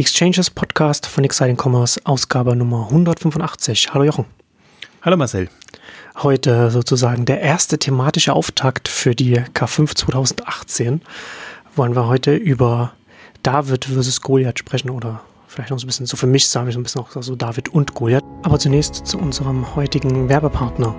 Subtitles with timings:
[0.00, 3.92] Exchanges Podcast von Exciting Commerce, Ausgabe Nummer 185.
[3.92, 4.24] Hallo Jochen.
[5.02, 5.50] Hallo Marcel.
[6.22, 11.02] Heute sozusagen der erste thematische Auftakt für die K5 2018.
[11.76, 12.94] Wollen wir heute über
[13.42, 15.20] David versus Goliath sprechen oder
[15.60, 17.36] vielleicht noch so ein bisschen so für mich sage ich so ein bisschen auch so
[17.36, 18.24] David und Goliath.
[18.42, 20.94] Aber zunächst zu unserem heutigen Werbepartner.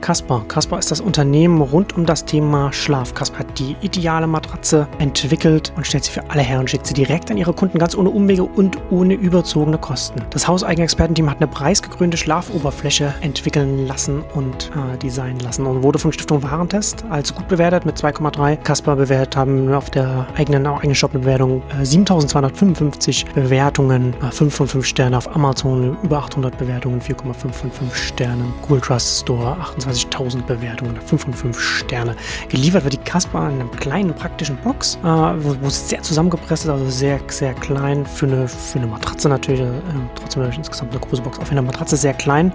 [0.00, 0.44] Kasper.
[0.46, 3.14] Kasper ist das Unternehmen rund um das Thema Schlaf.
[3.14, 6.94] Kasper hat die ideale Matratze entwickelt und stellt sie für alle her und schickt sie
[6.94, 10.22] direkt an ihre Kunden ganz ohne Umwege und ohne überzogene Kosten.
[10.30, 15.98] Das hauseigene Expertenteam hat eine preisgekrönte Schlafoberfläche entwickeln lassen und äh, designen lassen und wurde
[15.98, 18.56] von Stiftung Warentest als gut bewertet mit 2,3.
[18.56, 24.84] Kasper bewertet haben auf der eigenen, eigenen Shop-Bewertung äh, 7255 Bewertungen, äh, 5 von 5
[24.84, 28.52] Sterne auf Amazon, über 800 Bewertungen, 4,5 von 5 Sternen.
[28.62, 32.16] Google Trust Store 28.000 Bewertungen, 5 von 5 Sterne.
[32.48, 36.64] Geliefert wird die Kasper in einer kleinen praktischen Box, äh, wo, wo es sehr zusammengepresst
[36.64, 39.70] ist, also sehr, sehr klein für eine, für eine Matratze natürlich, äh,
[40.14, 41.38] trotzdem natürlich insgesamt eine große Box.
[41.38, 42.52] Auf einer Matratze sehr klein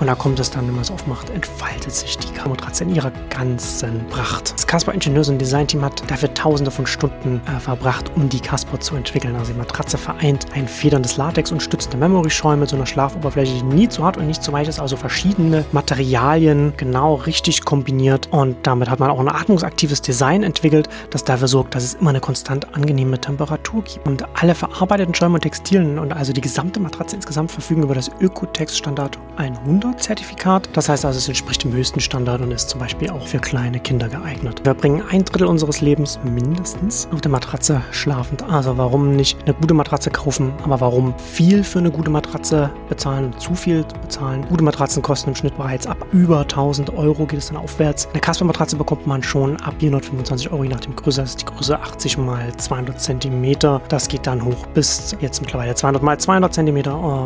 [0.00, 3.12] und da kommt es dann, wenn man es aufmacht, entfaltet sich die Matratze in ihrer
[3.30, 4.54] ganzen Pracht.
[4.54, 8.80] Das Kasper Ingenieurs- und Designteam hat dafür tausende von Stunden äh, verbracht, um die Kasper
[8.80, 9.36] zu entwickeln.
[9.36, 13.62] Also die Matratze vereint ein federndes Latex und stützende Memory-Schäume mit so einer Schlafoberfläche, die
[13.62, 18.56] nie zu hart und nicht zu weich ist, also verschiedene Materialien genau richtig kombiniert und
[18.62, 22.20] damit hat man auch ein atmungsaktives Design entwickelt, das dafür sorgt, dass es immer eine
[22.20, 24.06] konstant angenehme Temperatur gibt.
[24.06, 28.10] Und alle verarbeiteten Schäume und Textilien und also die gesamte Matratze insgesamt verfügen über das
[28.20, 30.68] Ökotex Standard 100 Zertifikat.
[30.72, 33.80] Das heißt also, es entspricht dem höchsten Standard und ist zum Beispiel auch für kleine
[33.80, 34.60] Kinder geeignet.
[34.64, 38.42] Wir bringen ein Drittel unseres Lebens mindestens auf der Matratze schlafend.
[38.44, 43.32] Also warum nicht eine gute Matratze kaufen, aber warum viel für eine gute Matratze bezahlen,
[43.38, 44.44] zu viel bezahlen.
[44.48, 48.08] Gute Matratzen kosten im Schnitt bereits ab über 1000 Euro, geht es dann aufwärts.
[48.12, 51.20] Eine Casper-Matratze bekommt man schon ab 425 Euro, je nach dem Größe.
[51.20, 53.54] Das ist die Größe 80 mal 200 cm.
[53.88, 56.82] Das geht dann hoch bis jetzt mittlerweile 200 mal 200 cm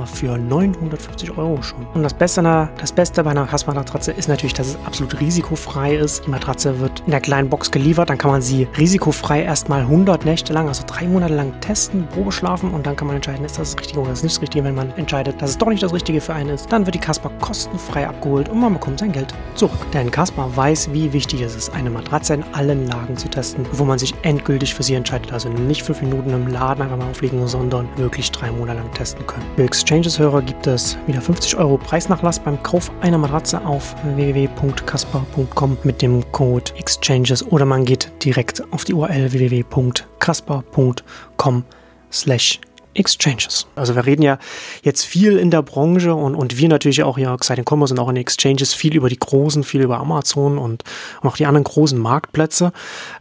[0.07, 1.87] für 950 Euro schon.
[1.95, 6.27] Und das Beste, das Beste bei einer Casper-Matratze ist natürlich, dass es absolut risikofrei ist.
[6.27, 10.25] Die Matratze wird in der kleinen Box geliefert, dann kann man sie risikofrei erstmal 100
[10.25, 13.59] Nächte lang, also drei Monate lang testen, Probe schlafen und dann kann man entscheiden, ist
[13.59, 14.65] das das Richtige oder ist nicht das Richtige.
[14.65, 17.01] Wenn man entscheidet, dass es doch nicht das Richtige für einen ist, dann wird die
[17.01, 19.79] Casper kostenfrei abgeholt und man bekommt sein Geld zurück.
[19.93, 23.87] Denn Casper weiß, wie wichtig es ist, eine Matratze in allen Lagen zu testen, bevor
[23.87, 25.33] man sich endgültig für sie entscheidet.
[25.33, 29.27] Also nicht fünf Minuten im Laden einfach mal auflegen, sondern wirklich drei Monate lang testen
[29.27, 29.45] können.
[29.57, 36.03] Für Exchanges-Hörer gibt es wieder 50 Euro Preisnachlass beim Kauf einer Matratze auf www.casper.com mit
[36.03, 41.65] dem Code Exchanges oder man geht direkt auf die URL www.casper.com
[42.11, 42.61] slash
[42.95, 43.67] Exchanges.
[43.75, 44.39] Also wir reden ja
[44.83, 48.09] jetzt viel in der Branche und, und wir natürlich auch ja Exciting Commerce und auch
[48.09, 50.85] in Exchanges viel über die großen, viel über Amazon und,
[51.21, 52.73] und auch die anderen großen Marktplätze.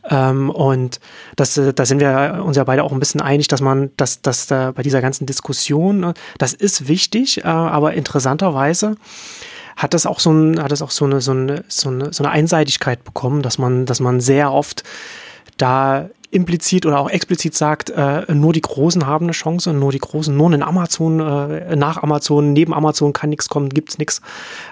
[0.09, 0.99] Ähm, und
[1.35, 4.47] das, da sind wir uns ja beide auch ein bisschen einig, dass man, dass, dass
[4.47, 8.95] da bei dieser ganzen Diskussion, ne, das ist wichtig, äh, aber interessanterweise
[9.77, 12.23] hat das auch so, ein, hat das auch so eine, so eine, so eine, so
[12.23, 14.83] eine Einseitigkeit bekommen, dass man, dass man sehr oft
[15.57, 19.99] da implizit oder auch explizit sagt, äh, nur die Großen haben eine Chance, nur die
[19.99, 24.21] Großen, nur in Amazon, äh, nach Amazon, neben Amazon kann nichts kommen, gibt's nichts.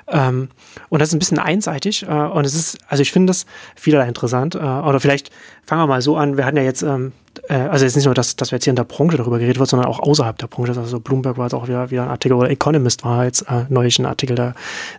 [0.08, 0.50] Ähm,
[0.88, 4.08] und das ist ein bisschen einseitig äh, und es ist, also ich finde das vielerlei
[4.08, 4.56] interessant.
[4.56, 5.32] Äh, oder vielleicht
[5.70, 7.12] fangen wir mal so an, wir hatten ja jetzt ähm,
[7.48, 9.60] äh, also jetzt nicht nur, dass, dass wir jetzt hier in der Branche darüber geredet
[9.60, 10.74] wird, sondern auch außerhalb der Branche.
[10.76, 14.00] Also Bloomberg war jetzt auch wieder, wieder ein Artikel oder Economist war jetzt äh, neulich
[14.00, 14.56] ein Artikel der,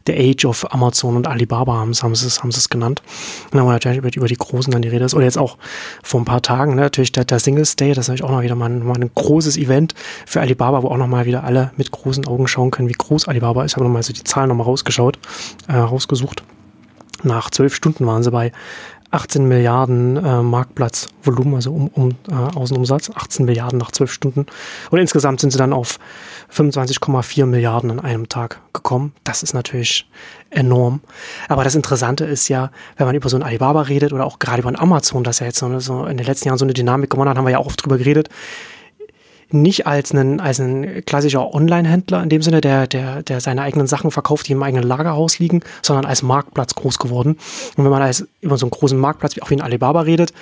[0.07, 3.03] der Age of Amazon und Alibaba haben, haben sie es haben es genannt.
[3.51, 5.15] Und dann war natürlich über, über die Großen dann die Rede ist.
[5.15, 5.59] Oder jetzt auch
[6.05, 8.43] vor ein paar Tagen, ne, natürlich der, der Singles Day, das ist natürlich auch noch
[8.43, 11.73] wieder mal ein, mal ein großes Event für Alibaba, wo auch noch mal wieder alle
[11.77, 13.73] mit großen Augen schauen können, wie groß Alibaba ist.
[13.73, 15.19] Ich habe nochmal so die Zahlen nochmal rausgeschaut,
[15.67, 16.45] äh, rausgesucht.
[17.23, 18.53] Nach zwölf Stunden waren sie bei
[19.11, 24.47] 18 Milliarden äh, Marktplatzvolumen, also um, um äh, Außenumsatz, 18 Milliarden nach 12 Stunden.
[24.91, 25.99] Und insgesamt sind sie dann auf
[26.53, 29.13] 25,4 Milliarden an einem Tag gekommen.
[29.25, 30.09] Das ist natürlich
[30.51, 31.01] enorm.
[31.49, 34.61] Aber das Interessante ist ja, wenn man über so ein Alibaba redet oder auch gerade
[34.61, 37.31] über ein Amazon, das ja jetzt so, in den letzten Jahren so eine Dynamik gewonnen
[37.31, 38.29] hat, haben wir ja auch oft drüber geredet,
[39.53, 43.87] nicht als ein, als ein klassischer Online-Händler in dem Sinne, der, der, der seine eigenen
[43.87, 47.39] Sachen verkauft, die im eigenen Lagerhaus liegen, sondern als Marktplatz groß geworden.
[47.77, 50.33] Und wenn man als über so einen großen Marktplatz, wie auch wie ein Alibaba redet,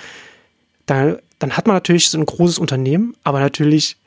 [0.85, 3.97] dann, dann hat man natürlich so ein großes Unternehmen, aber natürlich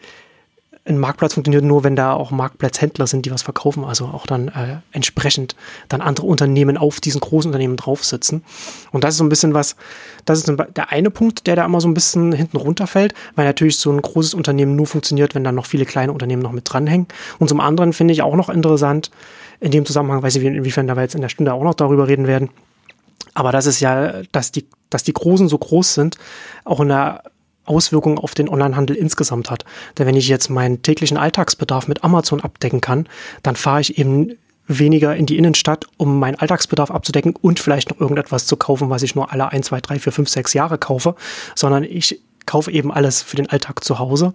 [0.85, 4.49] ein Marktplatz funktioniert nur, wenn da auch Marktplatzhändler sind, die was verkaufen, also auch dann
[4.49, 5.55] äh, entsprechend
[5.89, 8.43] dann andere Unternehmen auf diesen großen Unternehmen drauf sitzen.
[8.91, 9.77] Und das ist so ein bisschen was,
[10.25, 13.77] das ist der eine Punkt, der da immer so ein bisschen hinten runterfällt, weil natürlich
[13.77, 17.07] so ein großes Unternehmen nur funktioniert, wenn dann noch viele kleine Unternehmen noch mit dranhängen.
[17.39, 19.13] Und zum anderen finde ich auch noch interessant,
[19.61, 22.09] in dem Zusammenhang, weiß ich, inwiefern da wir jetzt in der Stunde auch noch darüber
[22.09, 22.51] reden werden,
[23.35, 26.17] aber das ist ja, dass die, dass die Großen so groß sind,
[26.65, 27.23] auch in der
[27.65, 29.65] Auswirkungen auf den Onlinehandel insgesamt hat.
[29.99, 33.09] Denn wenn ich jetzt meinen täglichen Alltagsbedarf mit Amazon abdecken kann,
[33.43, 34.33] dann fahre ich eben
[34.67, 39.03] weniger in die Innenstadt, um meinen Alltagsbedarf abzudecken und vielleicht noch irgendetwas zu kaufen, was
[39.03, 41.15] ich nur alle ein, zwei, drei, vier, fünf, sechs Jahre kaufe,
[41.55, 44.33] sondern ich kaufe eben alles für den Alltag zu Hause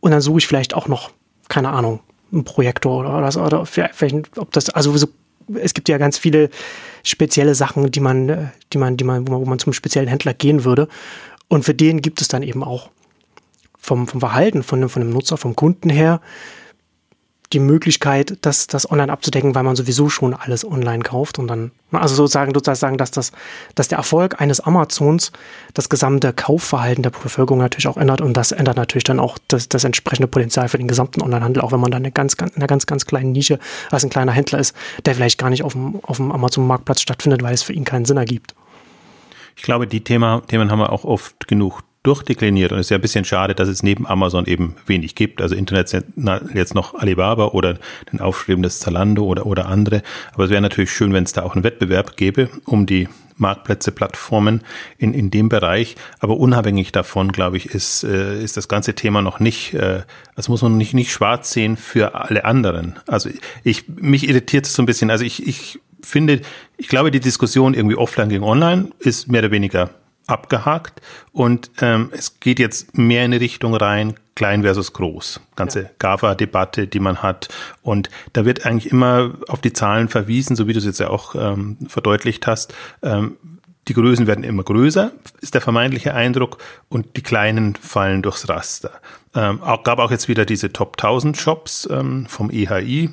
[0.00, 1.10] und dann suche ich vielleicht auch noch,
[1.48, 2.00] keine Ahnung,
[2.32, 5.08] einen Projektor oder, oder, oder vielleicht, ob das, also so,
[5.54, 6.48] es gibt ja ganz viele
[7.02, 10.34] spezielle Sachen, die man, die man, die man, wo man, wo man zum speziellen Händler
[10.34, 10.88] gehen würde.
[11.50, 12.90] Und für den gibt es dann eben auch
[13.76, 16.20] vom, vom Verhalten von, von dem Nutzer, vom Kunden her,
[17.52, 21.72] die Möglichkeit, das, das online abzudecken, weil man sowieso schon alles online kauft und dann,
[21.90, 23.32] also sozusagen, sozusagen, dass das,
[23.74, 25.32] dass der Erfolg eines Amazons
[25.74, 29.68] das gesamte Kaufverhalten der Bevölkerung natürlich auch ändert und das ändert natürlich dann auch das,
[29.68, 32.58] das entsprechende Potenzial für den gesamten Onlinehandel, auch wenn man dann eine ganz, ganz, in
[32.58, 33.58] einer ganz, ganz kleinen Nische
[33.90, 37.42] als ein kleiner Händler ist, der vielleicht gar nicht auf dem, auf dem Amazon-Marktplatz stattfindet,
[37.42, 38.54] weil es für ihn keinen Sinn ergibt.
[39.60, 42.96] Ich glaube, die Thema, Themen haben wir auch oft genug durchdekliniert und es ist ja
[42.96, 45.42] ein bisschen schade, dass es neben Amazon eben wenig gibt.
[45.42, 45.94] Also Internet
[46.54, 47.76] jetzt noch Alibaba oder
[48.10, 50.02] den Aufschreiben des Zalando oder, oder andere.
[50.32, 53.92] Aber es wäre natürlich schön, wenn es da auch einen Wettbewerb gäbe um die Marktplätze,
[53.92, 54.62] Plattformen
[54.96, 55.94] in, in dem Bereich.
[56.20, 60.04] Aber unabhängig davon, glaube ich, ist, äh, ist das ganze Thema noch nicht, äh,
[60.36, 62.98] das muss man nicht, nicht schwarz sehen für alle anderen.
[63.06, 63.28] Also
[63.62, 65.10] ich, mich irritiert es so ein bisschen.
[65.10, 66.40] Also ich, ich finde,
[66.76, 69.90] ich glaube, die Diskussion irgendwie offline gegen online ist mehr oder weniger
[70.26, 71.00] abgehakt
[71.32, 75.40] und ähm, es geht jetzt mehr in die Richtung rein, klein versus groß.
[75.56, 75.90] Ganze ja.
[75.98, 77.48] GAFA-Debatte, die man hat.
[77.82, 81.10] Und da wird eigentlich immer auf die Zahlen verwiesen, so wie du es jetzt ja
[81.10, 82.72] auch ähm, verdeutlicht hast.
[83.02, 83.36] Ähm,
[83.88, 85.10] die Größen werden immer größer,
[85.40, 86.58] ist der vermeintliche Eindruck,
[86.88, 88.92] und die kleinen fallen durchs Raster.
[89.34, 93.10] Ähm, auch, gab auch jetzt wieder diese Top 1000 Shops ähm, vom EHI,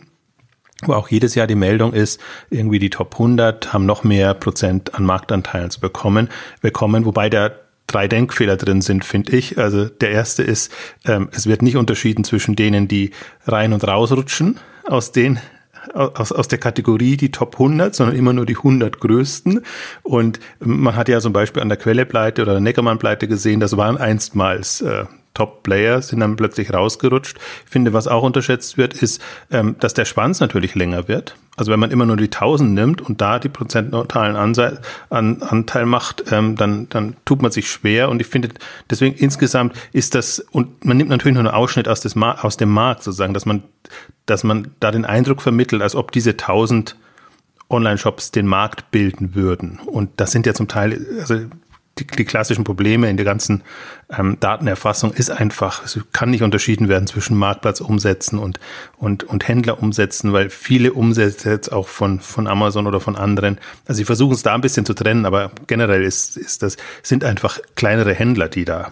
[0.83, 4.95] wo auch jedes Jahr die Meldung ist, irgendwie die Top 100 haben noch mehr Prozent
[4.95, 6.29] an Marktanteilen bekommen,
[6.61, 7.51] bekommen, wobei da
[7.87, 9.57] drei Denkfehler drin sind, finde ich.
[9.57, 10.71] Also der erste ist,
[11.05, 13.11] ähm, es wird nicht unterschieden zwischen denen, die
[13.45, 15.39] rein und rausrutschen aus den
[15.93, 19.61] aus, aus der Kategorie die Top 100, sondern immer nur die 100 größten.
[20.03, 23.97] Und man hat ja zum Beispiel an der Quelle-Pleite oder der Neckermann-Pleite gesehen, das waren
[23.97, 25.05] einstmals äh,
[25.37, 27.37] Top-Player sind dann plötzlich rausgerutscht.
[27.65, 31.35] Ich finde, was auch unterschätzt wird, ist, ähm, dass der Schwanz natürlich länger wird.
[31.55, 34.79] Also wenn man immer nur die 1000 nimmt und da die prozentualen Anteil,
[35.11, 38.09] an, Anteil macht, ähm, dann, dann tut man sich schwer.
[38.09, 38.49] Und ich finde,
[38.89, 42.69] deswegen insgesamt ist das, und man nimmt natürlich nur einen Ausschnitt aus, des aus dem
[42.69, 43.61] Markt sozusagen, dass man,
[44.25, 46.95] dass man da den Eindruck vermittelt, als ob diese 1000
[47.69, 49.79] Online-Shops den Markt bilden würden.
[49.85, 51.41] Und das sind ja zum Teil, also
[51.99, 53.63] die, die klassischen Probleme in der ganzen
[54.15, 58.59] ähm, Datenerfassung ist einfach, es kann nicht unterschieden werden zwischen Marktplatzumsätzen und,
[58.97, 63.97] und, und Händlerumsätzen, weil viele Umsätze jetzt auch von, von Amazon oder von anderen, also
[63.97, 67.59] sie versuchen es da ein bisschen zu trennen, aber generell ist, ist das, sind einfach
[67.75, 68.91] kleinere Händler, die da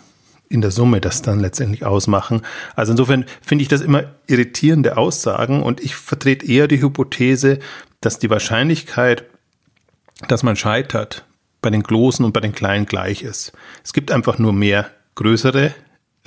[0.49, 2.41] in der Summe das dann letztendlich ausmachen.
[2.75, 7.59] Also insofern finde ich das immer irritierende Aussagen und ich vertrete eher die Hypothese,
[8.01, 9.25] dass die Wahrscheinlichkeit,
[10.27, 11.25] dass man scheitert,
[11.65, 13.51] bei den Großen und bei den Kleinen gleich ist.
[13.83, 15.73] Es gibt einfach nur mehr größere,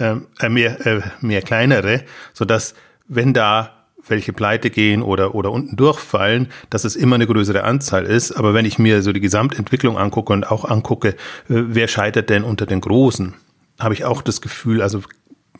[0.01, 2.03] ähm, äh, mehr, äh, mehr kleinere,
[2.35, 2.75] so dass
[3.07, 8.05] wenn da welche pleite gehen oder, oder unten durchfallen, dass es immer eine größere Anzahl
[8.05, 8.33] ist.
[8.33, 11.15] Aber wenn ich mir so die Gesamtentwicklung angucke und auch angucke, äh,
[11.47, 13.35] wer scheitert denn unter den Großen,
[13.79, 15.03] habe ich auch das Gefühl, also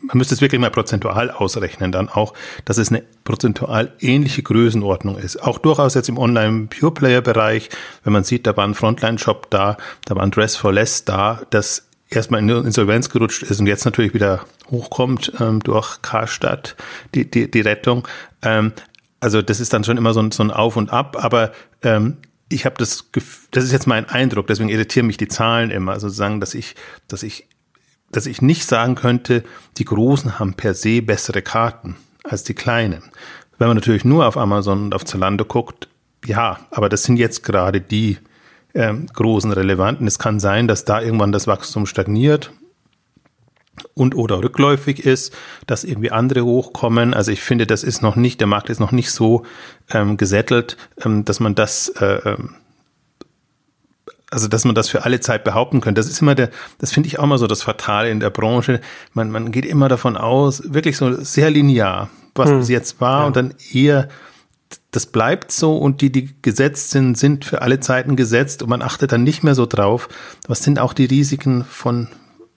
[0.01, 2.33] man müsste es wirklich mal prozentual ausrechnen, dann auch,
[2.65, 5.41] dass es eine prozentual ähnliche Größenordnung ist.
[5.41, 7.69] Auch durchaus jetzt im Online-Pure-Player-Bereich,
[8.03, 11.41] wenn man sieht, da war ein Frontline-Shop da, da war ein Dress for Less da,
[11.49, 16.75] das erstmal in Insolvenz gerutscht ist und jetzt natürlich wieder hochkommt ähm, durch Karstadt,
[17.13, 18.07] die, die, die Rettung.
[18.41, 18.73] Ähm,
[19.19, 21.51] also das ist dann schon immer so ein, so ein Auf und Ab, aber
[21.83, 22.17] ähm,
[22.49, 25.91] ich habe das Gefühl, das ist jetzt mein Eindruck, deswegen irritieren mich die Zahlen immer,
[25.91, 26.75] also sagen, dass ich,
[27.07, 27.47] dass ich
[28.11, 29.43] dass ich nicht sagen könnte,
[29.77, 33.03] die Großen haben per se bessere Karten als die Kleinen.
[33.57, 35.89] Wenn man natürlich nur auf Amazon und auf Zalando guckt,
[36.25, 38.17] ja, aber das sind jetzt gerade die
[38.73, 40.07] ähm, großen relevanten.
[40.07, 42.51] Es kann sein, dass da irgendwann das Wachstum stagniert
[43.93, 45.35] und oder rückläufig ist,
[45.65, 47.13] dass irgendwie andere hochkommen.
[47.13, 49.45] Also ich finde, das ist noch nicht, der Markt ist noch nicht so
[49.91, 52.55] ähm, gesättelt, ähm, dass man das äh, ähm,
[54.31, 57.07] also dass man das für alle Zeit behaupten könnte, das ist immer der, das finde
[57.07, 58.79] ich auch mal so das Fatale in der Branche.
[59.13, 62.59] Man, man geht immer davon aus, wirklich so sehr linear, was hm.
[62.59, 63.27] es jetzt war ja.
[63.27, 64.07] und dann eher,
[64.91, 68.81] das bleibt so und die, die gesetzt sind, sind für alle Zeiten gesetzt und man
[68.81, 70.09] achtet dann nicht mehr so drauf.
[70.47, 72.07] Was sind auch die Risiken von,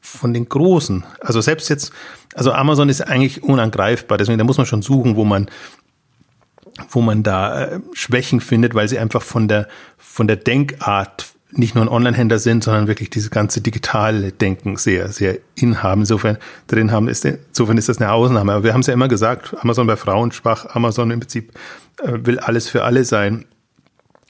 [0.00, 1.05] von den Großen?
[1.21, 1.93] Also selbst jetzt,
[2.35, 5.50] also Amazon ist eigentlich unangreifbar, deswegen da muss man schon suchen, wo man
[6.88, 11.75] wo man da äh, Schwächen findet, weil sie einfach von der von der Denkart nicht
[11.75, 16.02] nur ein Online-Händler sind, sondern wirklich dieses ganze digitale Denken sehr, sehr inhaben.
[16.02, 18.52] Insofern drin haben, ist, insofern ist das eine Ausnahme.
[18.52, 21.52] Aber wir haben es ja immer gesagt, Amazon bei Frauen schwach, Amazon im Prinzip
[22.02, 23.44] äh, will alles für alle sein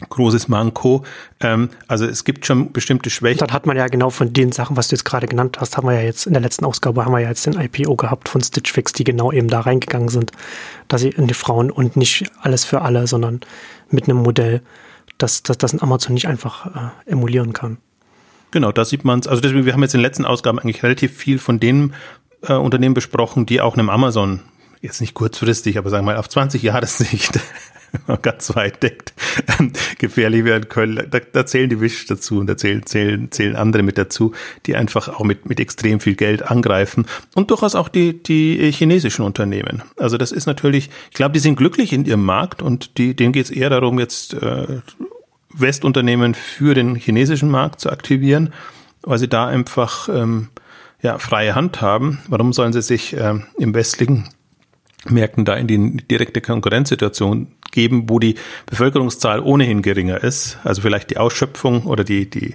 [0.09, 1.05] großes Manko.
[1.41, 3.39] Ähm, also es gibt schon bestimmte Schwächen.
[3.39, 5.87] Dann hat man ja genau von den Sachen, was du jetzt gerade genannt hast, haben
[5.87, 8.41] wir ja jetzt in der letzten Ausgabe haben wir ja jetzt den IPO gehabt von
[8.41, 10.33] Stitch Fix, die genau eben da reingegangen sind,
[10.89, 13.41] dass sie in die Frauen und nicht alles für alle, sondern
[13.91, 14.63] mit einem Modell,
[15.23, 17.79] dass das, das ein Amazon nicht einfach äh, emulieren kann.
[18.51, 19.27] Genau, da sieht man es.
[19.27, 21.95] Also deswegen, wir haben jetzt in den letzten Ausgaben eigentlich relativ viel von den
[22.43, 24.41] äh, Unternehmen besprochen, die auch einem Amazon
[24.83, 27.41] jetzt nicht kurzfristig, aber sagen wir mal auf 20 Jahre Sicht
[28.23, 29.15] ganz weit deckt,
[29.59, 31.07] ähm, gefährlich werden können.
[31.11, 34.33] Da, da zählen die Wish dazu und da zählen, zählen, zählen andere mit dazu,
[34.67, 39.25] die einfach auch mit, mit extrem viel Geld angreifen und durchaus auch die, die chinesischen
[39.25, 39.83] Unternehmen.
[39.97, 43.33] Also das ist natürlich, ich glaube, die sind glücklich in ihrem Markt und die, denen
[43.33, 44.81] geht es eher darum, jetzt äh,
[45.55, 48.53] Westunternehmen für den chinesischen Markt zu aktivieren,
[49.03, 50.49] weil sie da einfach ähm,
[51.03, 52.21] ja, freie Hand haben.
[52.29, 54.29] Warum sollen sie sich äh, im westlichen
[55.09, 60.59] Märkten da in die direkte Konkurrenzsituation geben, wo die Bevölkerungszahl ohnehin geringer ist.
[60.63, 62.55] Also vielleicht die Ausschöpfung oder die, die,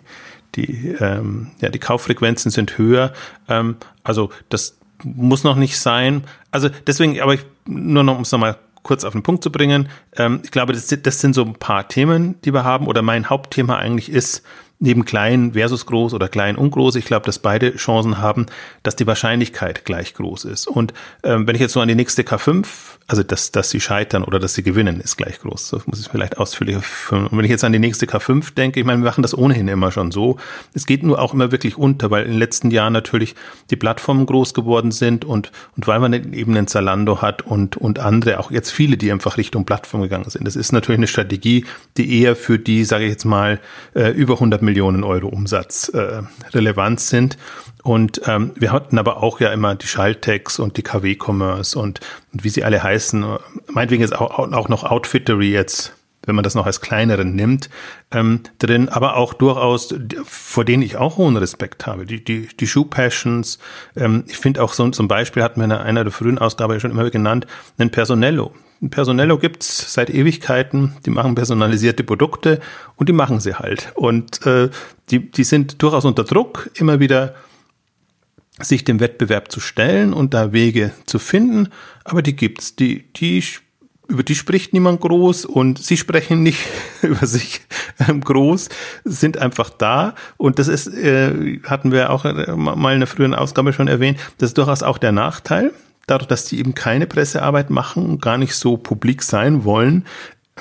[0.56, 3.12] die, ähm, ja, die Kauffrequenzen sind höher.
[3.50, 6.24] Ähm, also das muss noch nicht sein.
[6.52, 9.90] Also deswegen, aber ich, nur noch, um es nochmal kurz auf den Punkt zu bringen.
[10.16, 12.88] Ähm, ich glaube, das, das sind so ein paar Themen, die wir haben.
[12.88, 14.44] Oder mein Hauptthema eigentlich ist,
[14.80, 18.46] neben klein versus groß oder klein und groß, ich glaube, dass beide Chancen haben,
[18.84, 20.68] dass die Wahrscheinlichkeit gleich groß ist.
[20.68, 20.94] Und
[21.24, 22.66] ähm, wenn ich jetzt so an die nächste K5,
[23.08, 25.70] also dass, dass sie scheitern oder dass sie gewinnen, ist gleich groß.
[25.72, 27.28] Das muss ich vielleicht ausführlicher führen.
[27.28, 29.68] Und wenn ich jetzt an die nächste K5 denke, ich meine, wir machen das ohnehin
[29.68, 30.38] immer schon so.
[30.74, 33.36] Es geht nur auch immer wirklich unter, weil in den letzten Jahren natürlich
[33.72, 38.00] die Plattformen groß geworden sind und, und weil man eben einen Zalando hat und, und
[38.00, 40.46] andere, auch jetzt viele, die einfach Richtung Plattform gegangen sind.
[40.46, 41.66] Das ist natürlich eine Strategie,
[41.96, 43.60] die eher für die, sage ich jetzt mal,
[43.96, 46.22] äh, über 100 Millionen Euro Umsatz äh,
[46.54, 47.38] relevant sind.
[47.84, 52.02] Und ähm, wir hatten aber auch ja immer die Schaltex und die KW-Commerce und,
[52.34, 53.26] und wie sie alle heißen.
[53.70, 55.94] Meinetwegen ist auch, auch noch Outfittery jetzt
[56.28, 57.70] wenn man das noch als kleineren nimmt,
[58.12, 59.96] ähm, drin, aber auch durchaus,
[60.26, 62.06] vor denen ich auch hohen Respekt habe.
[62.06, 63.60] Die, die, die Shoe Passions,
[63.96, 66.92] ähm, ich finde auch so zum Beispiel, hat mir in einer der frühen Ausgabe schon
[66.92, 67.48] immer genannt,
[67.78, 68.54] einen Personello.
[68.90, 72.60] Personello gibt's seit Ewigkeiten, die machen personalisierte Produkte
[72.96, 73.92] und die machen sie halt.
[73.96, 74.70] Und äh,
[75.10, 77.36] die, die sind durchaus unter Druck, immer wieder
[78.60, 81.70] sich dem Wettbewerb zu stellen und da Wege zu finden,
[82.04, 82.76] aber die gibt's.
[82.76, 83.44] Die, die,
[84.08, 86.60] über die spricht niemand groß und sie sprechen nicht
[87.02, 87.62] über sich
[88.08, 88.70] ähm, groß,
[89.04, 93.36] sind einfach da und das ist, äh, hatten wir auch äh, mal in der früheren
[93.36, 95.72] Ausgabe schon erwähnt, das ist durchaus auch der Nachteil
[96.08, 100.06] dadurch, dass die eben keine Pressearbeit machen und gar nicht so publik sein wollen,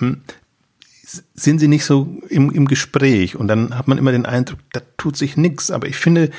[0.00, 0.20] ähm,
[1.34, 4.80] sind sie nicht so im, im Gespräch und dann hat man immer den Eindruck, da
[4.96, 5.70] tut sich nichts.
[5.70, 6.30] Aber ich finde,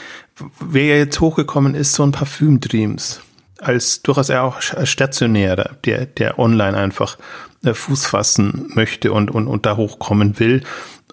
[0.60, 3.22] wer ja jetzt hochgekommen ist, so ein Parfüm Dreams,
[3.60, 7.18] als durchaus eher auch stationärer, der, der online einfach
[7.64, 10.64] äh, Fuß fassen möchte und, und, und da hochkommen will.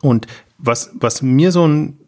[0.03, 0.27] Und
[0.59, 1.99] was, was mir so ein,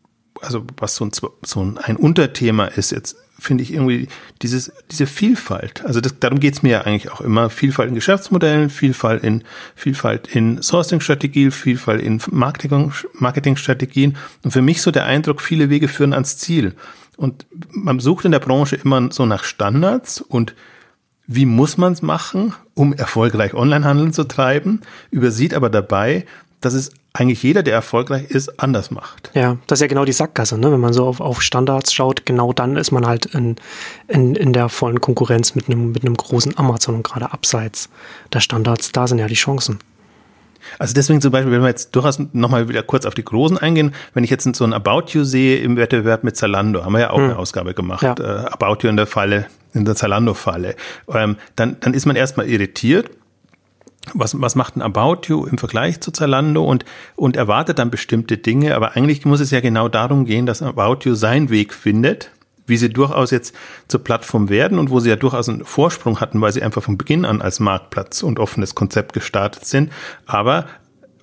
[0.42, 4.08] also was so ein, so ein, ein Unterthema ist jetzt finde ich irgendwie
[4.42, 5.84] dieses, diese Vielfalt.
[5.84, 7.50] Also das, darum geht's mir ja eigentlich auch immer.
[7.50, 14.16] Vielfalt in Geschäftsmodellen, Vielfalt in, Vielfalt in Sourcing-Strategien, Vielfalt in Marketing, Marketingstrategien.
[14.42, 16.74] Und für mich so der Eindruck, viele Wege führen ans Ziel.
[17.16, 20.54] Und man sucht in der Branche immer so nach Standards und
[21.26, 26.24] wie muss man es machen, um erfolgreich Onlinehandel zu treiben, übersieht aber dabei,
[26.60, 29.30] dass es eigentlich jeder, der erfolgreich ist, anders macht.
[29.34, 30.70] Ja, das ist ja genau die Sackgasse, ne?
[30.70, 33.56] Wenn man so auf, auf Standards schaut, genau dann ist man halt in,
[34.08, 37.88] in, in der vollen Konkurrenz mit einem, mit einem großen Amazon und gerade abseits
[38.32, 39.78] der Standards, da sind ja die Chancen.
[40.78, 43.94] Also deswegen zum Beispiel, wenn wir jetzt durchaus nochmal wieder kurz auf die Großen eingehen,
[44.14, 47.10] wenn ich jetzt so ein About You sehe im Wettbewerb mit Zalando, haben wir ja
[47.10, 47.24] auch hm.
[47.24, 48.14] eine Ausgabe gemacht, ja.
[48.18, 50.74] äh, About You in der Falle, in der Zalando-Falle,
[51.12, 53.10] ähm, dann, dann ist man erstmal irritiert,
[54.14, 56.84] was, was macht ein About You im Vergleich zu Zalando und,
[57.16, 58.74] und erwartet dann bestimmte Dinge.
[58.74, 62.30] Aber eigentlich muss es ja genau darum gehen, dass About You seinen Weg findet,
[62.66, 63.54] wie sie durchaus jetzt
[63.88, 66.98] zur Plattform werden und wo sie ja durchaus einen Vorsprung hatten, weil sie einfach von
[66.98, 69.92] Beginn an als Marktplatz und offenes Konzept gestartet sind.
[70.26, 70.66] Aber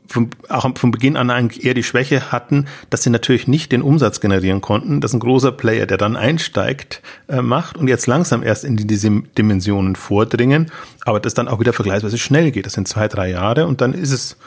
[0.08, 3.82] von, auch von Beginn an eigentlich eher die Schwäche hatten, dass sie natürlich nicht den
[3.82, 8.44] Umsatz generieren konnten, dass ein großer Player, der dann einsteigt, äh, macht und jetzt langsam
[8.44, 10.72] erst in diese Dimensionen vordringen,
[11.06, 12.66] aber das dann auch wieder vergleichsweise schnell geht.
[12.66, 14.38] Das sind zwei, drei Jahre und dann ist es,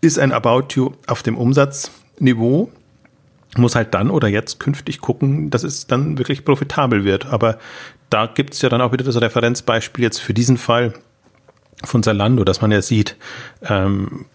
[0.00, 2.70] ist ein About You auf dem Umsatzniveau,
[3.56, 7.26] muss halt dann oder jetzt künftig gucken, dass es dann wirklich profitabel wird.
[7.26, 7.58] Aber
[8.08, 10.94] da gibt es ja dann auch wieder das Referenzbeispiel jetzt für diesen Fall
[11.82, 13.16] von Zalando, dass man ja sieht,
[13.62, 14.26] ähm,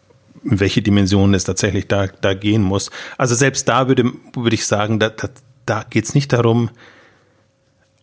[0.45, 2.91] welche Dimensionen es tatsächlich da, da gehen muss.
[3.17, 5.29] Also selbst da würde, würde ich sagen, da, da,
[5.65, 6.69] da geht es nicht darum,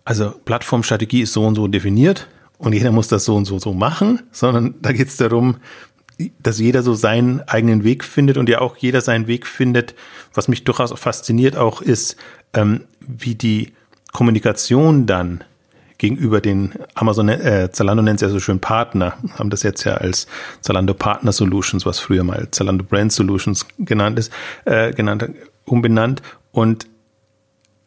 [0.05, 3.73] also Plattformstrategie ist so und so definiert und jeder muss das so und so so
[3.73, 5.59] machen, sondern da geht es darum,
[6.41, 9.95] dass jeder so seinen eigenen Weg findet und ja auch jeder seinen Weg findet.
[10.35, 12.17] Was mich durchaus fasziniert auch ist,
[12.53, 13.73] ähm, wie die
[14.13, 15.45] Kommunikation dann
[16.03, 19.95] gegenüber den Amazon, äh, Zalando nennt es ja so schön Partner, haben das jetzt ja
[19.95, 20.27] als
[20.61, 24.33] Zalando Partner Solutions, was früher mal Zalando Brand Solutions genannt ist,
[24.65, 25.31] äh, genannt,
[25.65, 26.89] umbenannt und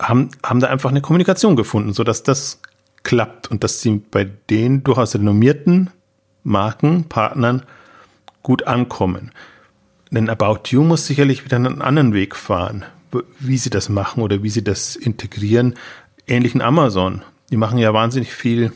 [0.01, 2.62] haben, haben da einfach eine Kommunikation gefunden, so dass das
[3.03, 5.89] klappt und dass sie bei den durchaus renommierten
[6.43, 7.63] Marken, Partnern
[8.43, 9.31] gut ankommen.
[10.10, 12.86] Denn About You muss sicherlich wieder einen anderen Weg fahren,
[13.39, 15.74] wie sie das machen oder wie sie das integrieren.
[16.27, 17.24] Ähnlichen Amazon.
[17.51, 18.71] Die machen ja wahnsinnig viel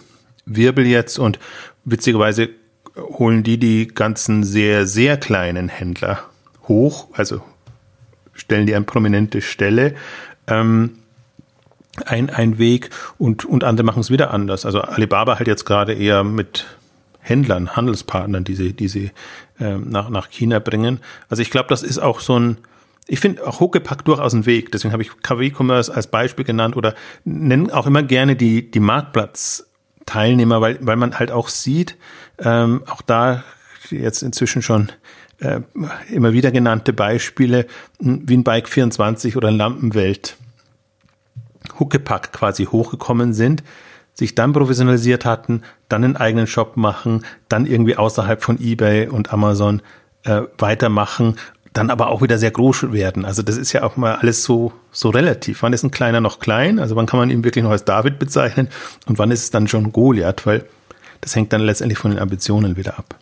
[0.46, 1.40] Wirbel jetzt und
[1.86, 2.50] witzigerweise
[2.96, 6.24] holen die die ganzen sehr, sehr kleinen Händler
[6.68, 7.42] hoch, also
[8.34, 9.96] stellen die an prominente Stelle.
[10.48, 11.00] Ähm,
[12.06, 14.66] ein, ein Weg und, und andere machen es wieder anders.
[14.66, 16.66] Also Alibaba halt jetzt gerade eher mit
[17.20, 19.12] Händlern, Handelspartnern, die sie, die sie
[19.60, 21.00] ähm, nach, nach China bringen.
[21.28, 22.58] Also ich glaube, das ist auch so ein,
[23.10, 24.72] ich finde auch Huckepack durchaus ein Weg.
[24.72, 26.94] Deswegen habe ich KW-Commerce als Beispiel genannt oder
[27.26, 31.98] nenne auch immer gerne die, die Marktplatz-Teilnehmer, weil, weil man halt auch sieht,
[32.38, 33.44] ähm, auch da
[33.90, 34.92] jetzt inzwischen schon
[35.40, 35.62] äh,
[36.12, 37.66] immer wieder genannte Beispiele,
[38.00, 40.38] wie ein Bike 24 oder ein Lampenwelt
[41.80, 43.64] Huckepack quasi hochgekommen sind,
[44.14, 49.34] sich dann professionalisiert hatten, dann einen eigenen Shop machen, dann irgendwie außerhalb von eBay und
[49.34, 49.82] Amazon
[50.24, 51.38] äh, weitermachen,
[51.74, 53.26] dann aber auch wieder sehr groß werden.
[53.26, 55.62] Also das ist ja auch mal alles so, so relativ.
[55.62, 56.80] Wann ist ein Kleiner noch klein?
[56.80, 58.70] Also wann kann man ihn wirklich noch als David bezeichnen?
[59.06, 60.46] Und wann ist es dann schon Goliath?
[60.46, 60.66] Weil
[61.22, 63.16] das hängt dann letztendlich von den Ambitionen wieder ab.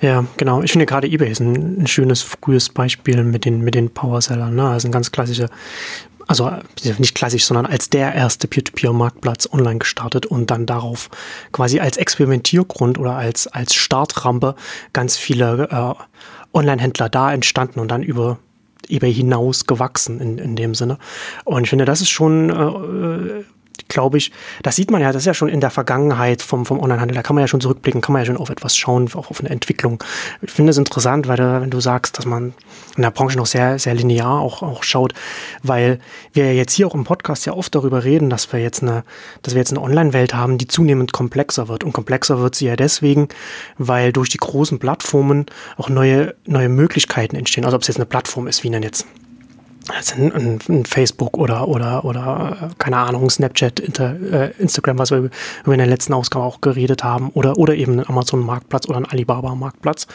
[0.00, 0.62] Ja, genau.
[0.62, 4.54] Ich finde gerade eBay ist ein, ein, schönes, frühes Beispiel mit den, mit den Powersellern.
[4.54, 4.68] Ne?
[4.68, 5.48] Also ein ganz klassischer
[6.26, 6.50] also
[6.98, 11.10] nicht klassisch, sondern als der erste Peer-to-Peer-Marktplatz online gestartet und dann darauf
[11.52, 14.54] quasi als Experimentiergrund oder als, als Startrampe
[14.92, 16.02] ganz viele äh,
[16.54, 18.38] Online-Händler da entstanden und dann über
[18.88, 20.98] eBay hinaus gewachsen in, in dem Sinne.
[21.44, 23.44] Und ich finde, das ist schon äh,
[23.88, 24.32] glaube ich,
[24.62, 27.22] das sieht man ja, das ist ja schon in der Vergangenheit vom, vom Onlinehandel, da
[27.22, 29.50] kann man ja schon zurückblicken, kann man ja schon auf etwas schauen, auch auf eine
[29.50, 30.02] Entwicklung.
[30.40, 32.54] Ich finde es interessant, weil du, wenn du sagst, dass man
[32.96, 35.14] in der Branche noch sehr, sehr linear auch, auch schaut,
[35.62, 35.98] weil
[36.32, 39.04] wir jetzt hier auch im Podcast ja oft darüber reden, dass wir jetzt eine,
[39.42, 41.84] dass wir jetzt eine Online-Welt haben, die zunehmend komplexer wird.
[41.84, 43.28] Und komplexer wird sie ja deswegen,
[43.78, 47.64] weil durch die großen Plattformen auch neue, neue Möglichkeiten entstehen.
[47.64, 49.06] Also ob es jetzt eine Plattform ist, wie denn jetzt
[49.94, 55.18] also ein, ein, Facebook oder, oder, oder, keine Ahnung, Snapchat, Inter, äh, Instagram, was wir
[55.64, 59.06] über in der letzten Ausgabe auch geredet haben, oder, oder eben ein Amazon-Marktplatz oder ein
[59.06, 60.06] Alibaba-Marktplatz.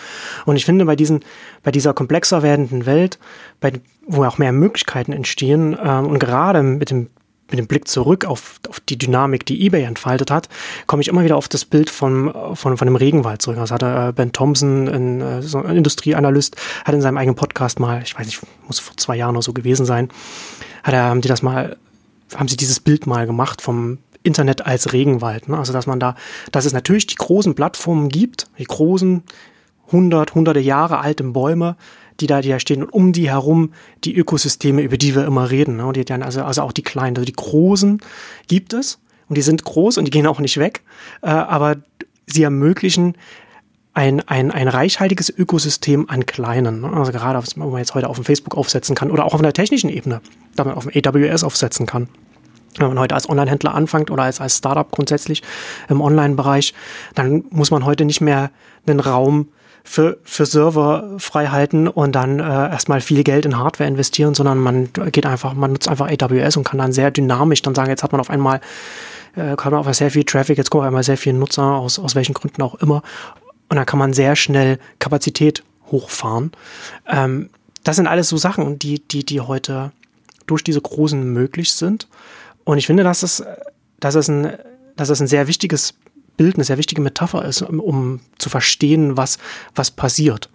[0.45, 1.21] Und ich finde, bei diesen,
[1.63, 3.19] bei dieser komplexer werdenden Welt,
[3.59, 3.73] bei,
[4.05, 7.09] wo auch mehr Möglichkeiten entstehen, ähm, und gerade mit dem
[7.49, 10.49] mit dem Blick zurück auf, auf die Dynamik, die eBay entfaltet hat,
[10.85, 13.57] komme ich immer wieder auf das Bild von, von, von dem Regenwald zurück.
[13.57, 16.55] Das hatte äh, Ben Thompson, ein, äh, so ein Industrieanalyst,
[16.85, 19.53] hat in seinem eigenen Podcast mal, ich weiß nicht, muss vor zwei Jahren oder so
[19.53, 20.09] gewesen sein,
[20.83, 21.77] hat er, haben die das mal,
[22.35, 25.47] haben sie dieses Bild mal gemacht vom Internet als Regenwald.
[25.47, 25.57] Ne?
[25.57, 26.15] Also, dass man da,
[26.51, 29.23] dass es natürlich die großen Plattformen gibt, die großen,
[29.91, 31.77] hundert, hunderte Jahre alten Bäume,
[32.19, 35.49] die da, die da stehen und um die herum die Ökosysteme, über die wir immer
[35.49, 35.77] reden.
[35.77, 35.85] Ne?
[35.85, 38.01] Und die, also, also auch die kleinen, also die großen
[38.47, 38.99] gibt es
[39.29, 40.81] und die sind groß und die gehen auch nicht weg,
[41.21, 41.77] äh, aber
[42.25, 43.15] sie ermöglichen
[43.97, 46.81] ein, ein, ein reichhaltiges Ökosystem an kleinen.
[46.81, 46.93] Ne?
[46.93, 49.53] Also gerade, was man jetzt heute auf dem Facebook aufsetzen kann oder auch auf einer
[49.53, 50.21] technischen Ebene,
[50.55, 52.07] da man auf dem AWS aufsetzen kann.
[52.77, 55.41] Wenn man heute als Online-Händler anfängt oder als, als Startup grundsätzlich
[55.89, 56.75] im Online-Bereich,
[57.15, 58.51] dann muss man heute nicht mehr
[58.85, 59.47] einen Raum
[59.87, 64.57] für, für Server frei halten und dann äh, erstmal viel Geld in Hardware investieren, sondern
[64.57, 68.03] man geht einfach, man nutzt einfach AWS und kann dann sehr dynamisch dann sagen, jetzt
[68.03, 68.59] hat man auf einmal,
[69.37, 71.99] äh, kann man auf sehr viel Traffic, jetzt kommen auf einmal sehr viele Nutzer, aus,
[71.99, 73.01] aus welchen Gründen auch immer.
[73.69, 76.51] Und dann kann man sehr schnell Kapazität hochfahren.
[77.07, 77.49] Ähm,
[77.85, 79.93] das sind alles so Sachen, die, die, die heute
[80.47, 82.09] durch diese Großen möglich sind.
[82.65, 83.41] Und ich finde, dass es,
[84.01, 84.51] dass es ein,
[84.97, 85.93] dass es ein sehr wichtiges
[86.37, 89.37] Bild eine sehr wichtige Metapher ist, um, zu verstehen, was,
[89.75, 90.49] was passiert.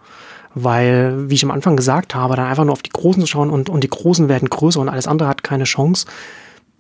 [0.55, 3.51] Weil, wie ich am Anfang gesagt habe, dann einfach nur auf die Großen zu schauen
[3.51, 6.07] und, und die Großen werden größer und alles andere hat keine Chance.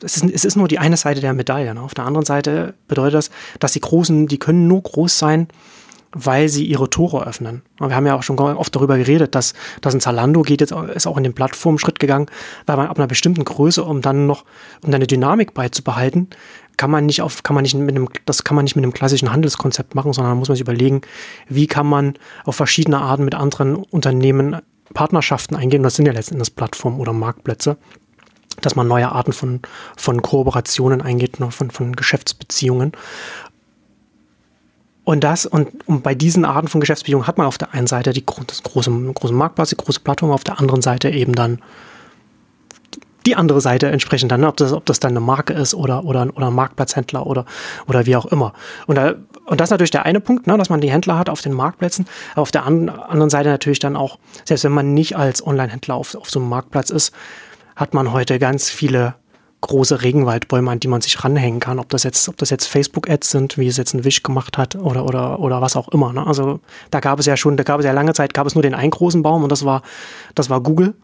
[0.02, 1.74] Es ist, es ist nur die eine Seite der Medaille.
[1.74, 1.80] Ne?
[1.80, 5.48] Auf der anderen Seite bedeutet das, dass die Großen, die können nur groß sein,
[6.12, 7.62] weil sie ihre Tore öffnen.
[7.78, 11.06] Wir haben ja auch schon oft darüber geredet, dass, dass ein Zalando geht jetzt, ist
[11.06, 12.26] auch in den Plattformen Schritt gegangen,
[12.66, 14.44] weil man ab einer bestimmten Größe, um dann noch,
[14.82, 16.28] um dann eine Dynamik beizubehalten,
[16.76, 18.92] kann man nicht auf, kann man nicht mit einem, das kann man nicht mit einem
[18.92, 21.02] klassischen Handelskonzept machen, sondern muss man sich überlegen,
[21.48, 24.60] wie kann man auf verschiedene Arten mit anderen Unternehmen
[24.92, 25.82] Partnerschaften eingehen.
[25.82, 27.76] Das sind ja letztendlich Plattformen oder Marktplätze,
[28.60, 29.60] dass man neue Arten von,
[29.96, 32.92] von Kooperationen eingeht, von, von Geschäftsbeziehungen.
[35.04, 38.12] Und das, und, und bei diesen Arten von Geschäftsbeziehungen hat man auf der einen Seite
[38.12, 41.60] die das große, große Marktplatz, die große Plattform, auf der anderen Seite eben dann
[43.26, 44.48] die andere Seite entsprechend dann, ne?
[44.48, 47.44] ob, das, ob das dann eine Marke ist oder, oder, oder ein Marktplatzhändler oder,
[47.86, 48.52] oder wie auch immer.
[48.86, 49.14] Und, da,
[49.46, 50.56] und das ist natürlich der eine Punkt, ne?
[50.58, 53.78] dass man die Händler hat auf den Marktplätzen, aber auf der an, anderen Seite natürlich
[53.78, 57.12] dann auch, selbst wenn man nicht als Online-Händler auf, auf so einem Marktplatz ist,
[57.76, 59.14] hat man heute ganz viele
[59.62, 61.78] große Regenwaldbäume, an die man sich ranhängen kann.
[61.78, 64.76] Ob das jetzt, ob das jetzt Facebook-Ads sind, wie es jetzt ein Wish gemacht hat
[64.76, 66.12] oder, oder, oder was auch immer.
[66.12, 66.26] Ne?
[66.26, 68.62] Also da gab es ja schon, da gab es ja lange Zeit, gab es nur
[68.62, 69.82] den einen großen Baum und das war,
[70.34, 70.94] das war Google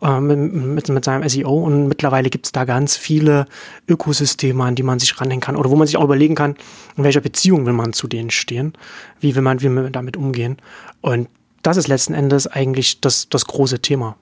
[0.00, 3.46] äh, mit, mit, mit seinem SEO und mittlerweile gibt es da ganz viele
[3.86, 6.56] Ökosysteme, an die man sich ranhängen kann oder wo man sich auch überlegen kann,
[6.96, 8.72] in welcher Beziehung will man zu denen stehen,
[9.20, 10.56] wie will man, wie will man damit umgehen.
[11.02, 11.28] Und
[11.62, 14.16] das ist letzten Endes eigentlich das, das große Thema.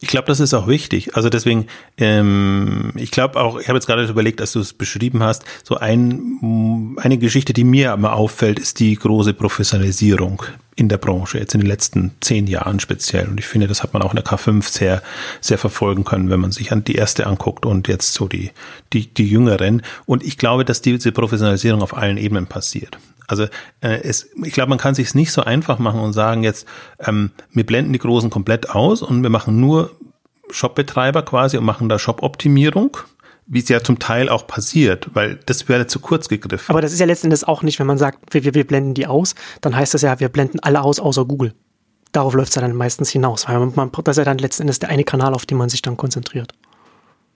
[0.00, 1.16] Ich glaube, das ist auch wichtig.
[1.16, 5.22] Also deswegen, ähm, ich glaube auch, ich habe jetzt gerade überlegt, dass du es beschrieben
[5.22, 10.42] hast, so ein, eine Geschichte, die mir immer auffällt, ist die große Professionalisierung
[10.76, 13.26] in der Branche, jetzt in den letzten zehn Jahren speziell.
[13.26, 15.02] Und ich finde, das hat man auch in der K5 sehr,
[15.40, 18.52] sehr verfolgen können, wenn man sich an die erste anguckt und jetzt so die,
[18.92, 19.82] die, die jüngeren.
[20.06, 22.98] Und ich glaube, dass diese Professionalisierung auf allen Ebenen passiert.
[23.28, 23.44] Also
[23.80, 26.66] äh, es, ich glaube, man kann sich es nicht so einfach machen und sagen jetzt,
[26.98, 29.92] ähm, wir blenden die Großen komplett aus und wir machen nur
[30.50, 32.96] Shopbetreiber quasi und machen da Shop-Optimierung
[33.48, 36.70] wie es ja zum Teil auch passiert, weil das wäre zu kurz gegriffen.
[36.70, 39.06] Aber das ist ja letztendlich auch nicht, wenn man sagt, wir, wir, wir blenden die
[39.06, 41.54] aus, dann heißt das ja, wir blenden alle aus außer Google.
[42.12, 44.90] Darauf läuft es ja dann meistens hinaus, weil man, das ist ja dann letztendlich der
[44.90, 46.52] eine Kanal, auf den man sich dann konzentriert.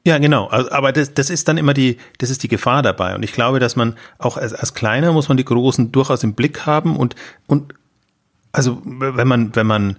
[0.05, 0.51] Ja, genau.
[0.51, 3.15] Aber das, das ist dann immer die, das ist die Gefahr dabei.
[3.15, 6.35] Und ich glaube, dass man auch als, als Kleiner muss man die Großen durchaus im
[6.35, 7.15] Blick haben und,
[7.47, 7.75] und
[8.51, 9.97] also wenn man, wenn man,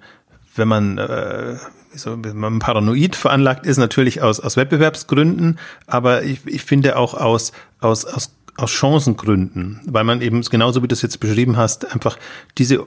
[0.55, 1.55] wenn man, äh,
[1.95, 7.13] so, wenn man paranoid veranlagt ist, natürlich aus, aus Wettbewerbsgründen, aber ich, ich finde auch
[7.13, 11.91] aus, aus, aus, aus Chancengründen, weil man eben genauso wie du es jetzt beschrieben hast,
[11.93, 12.17] einfach
[12.57, 12.85] diese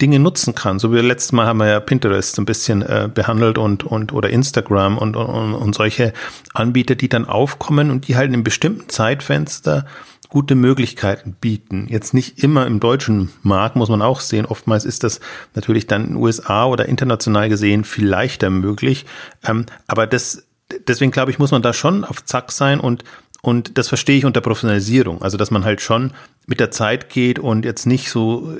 [0.00, 0.78] Dinge nutzen kann.
[0.78, 4.12] So wie letztes Mal haben wir ja Pinterest so ein bisschen äh, behandelt und, und
[4.12, 6.12] oder Instagram und, und, und solche
[6.54, 9.86] Anbieter, die dann aufkommen und die halt in einem bestimmten Zeitfenster
[10.30, 11.86] gute Möglichkeiten bieten.
[11.88, 14.46] Jetzt nicht immer im deutschen Markt, muss man auch sehen.
[14.46, 15.20] Oftmals ist das
[15.54, 19.06] natürlich dann in den USA oder international gesehen viel leichter möglich.
[19.44, 20.46] Ähm, aber das,
[20.86, 23.04] deswegen glaube ich, muss man da schon auf Zack sein und
[23.42, 25.22] und das verstehe ich unter Professionalisierung.
[25.22, 26.12] Also, dass man halt schon
[26.46, 28.54] mit der Zeit geht und jetzt nicht so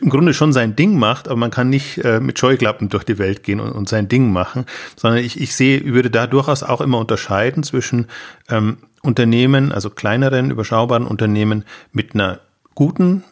[0.00, 3.18] im Grunde schon sein Ding macht, aber man kann nicht äh, mit Scheuklappen durch die
[3.18, 4.66] Welt gehen und, und sein Ding machen,
[4.96, 8.06] sondern ich, ich sehe, würde da durchaus auch immer unterscheiden zwischen
[8.48, 12.40] ähm, Unternehmen, also kleineren, überschaubaren Unternehmen mit einer
[12.74, 13.24] guten,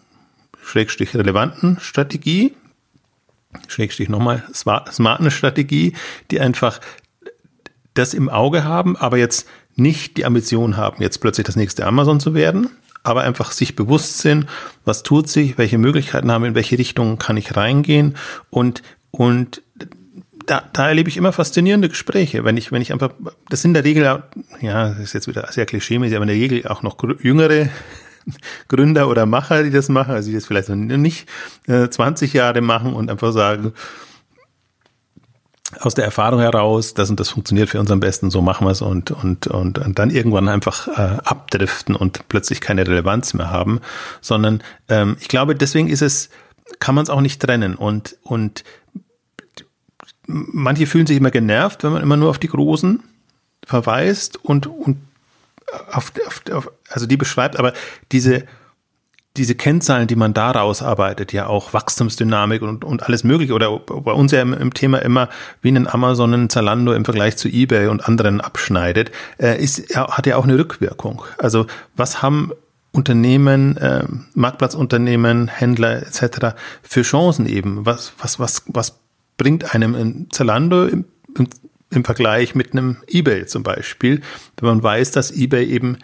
[0.62, 2.55] schrägstrich relevanten Strategie,
[3.69, 5.95] schrägstrich nochmal smarten Strategie,
[6.31, 6.81] die einfach
[7.95, 12.20] das im Auge haben, aber jetzt nicht die Ambition haben, jetzt plötzlich das nächste Amazon
[12.20, 12.68] zu werden,
[13.02, 14.46] aber einfach sich bewusst sind,
[14.85, 18.16] was tut sich, welche Möglichkeiten haben, in welche Richtung kann ich reingehen
[18.50, 19.62] und, und
[20.46, 23.11] da, da erlebe ich immer faszinierende Gespräche, wenn ich, wenn ich einfach,
[23.48, 24.22] das sind in der Regel,
[24.61, 27.68] ja, das ist jetzt wieder sehr klischeemäßig, aber in der Regel auch noch jüngere
[28.68, 31.28] Gründer oder Macher, die das machen, also die das vielleicht noch nicht
[31.66, 33.72] äh, 20 Jahre machen und einfach sagen,
[35.80, 38.70] aus der Erfahrung heraus, das und das funktioniert für uns am besten, so machen wir
[38.70, 43.50] es und, und, und, und dann irgendwann einfach äh, abdriften und plötzlich keine Relevanz mehr
[43.50, 43.80] haben,
[44.20, 46.30] sondern ähm, ich glaube, deswegen ist es,
[46.78, 48.64] kann man es auch nicht trennen und, und
[50.26, 53.02] manche fühlen sich immer genervt, wenn man immer nur auf die Großen
[53.64, 54.98] verweist und, und
[55.90, 57.72] auf, auf, auf also die beschreibt, aber
[58.12, 58.44] diese,
[59.37, 64.12] diese Kennzahlen, die man daraus arbeitet, ja auch Wachstumsdynamik und, und alles mögliche, oder bei
[64.12, 65.29] uns ja im, im Thema immer,
[65.62, 70.27] wie ein Amazon, ein Zalando im Vergleich zu eBay und anderen abschneidet, äh, ist, hat
[70.27, 71.23] ja auch eine Rückwirkung.
[71.38, 71.66] Also
[71.97, 72.53] was haben
[72.92, 76.55] Unternehmen, äh, Marktplatzunternehmen, Händler etc.
[76.83, 77.87] für Chancen eben?
[77.87, 78.99] Was, was, was, was
[79.38, 81.07] bringt einem ein Zalando im,
[81.38, 81.49] im,
[81.90, 84.21] im Vergleich mit einem eBay zum Beispiel,
[84.61, 85.97] wenn man weiß, dass eBay eben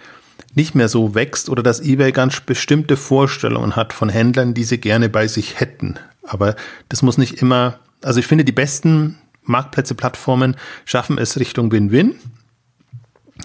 [0.54, 4.78] nicht mehr so wächst oder dass eBay ganz bestimmte Vorstellungen hat von Händlern, die sie
[4.78, 5.98] gerne bei sich hätten.
[6.22, 6.56] Aber
[6.88, 12.14] das muss nicht immer, also ich finde, die besten Marktplätze, Plattformen schaffen es Richtung Win-Win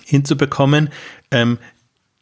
[0.05, 0.89] hinzubekommen.
[1.31, 1.57] Ähm,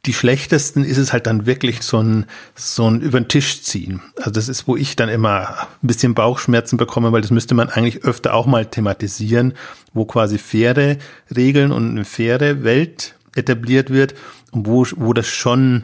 [0.05, 4.01] die schlechtesten ist es halt dann wirklich so ein, so ein über den Tisch ziehen.
[4.17, 7.69] Also das ist, wo ich dann immer ein bisschen Bauchschmerzen bekomme, weil das müsste man
[7.69, 9.53] eigentlich öfter auch mal thematisieren,
[9.93, 10.97] wo quasi faire
[11.35, 14.15] Regeln und eine faire Welt etabliert wird
[14.51, 15.83] wo, wo das schon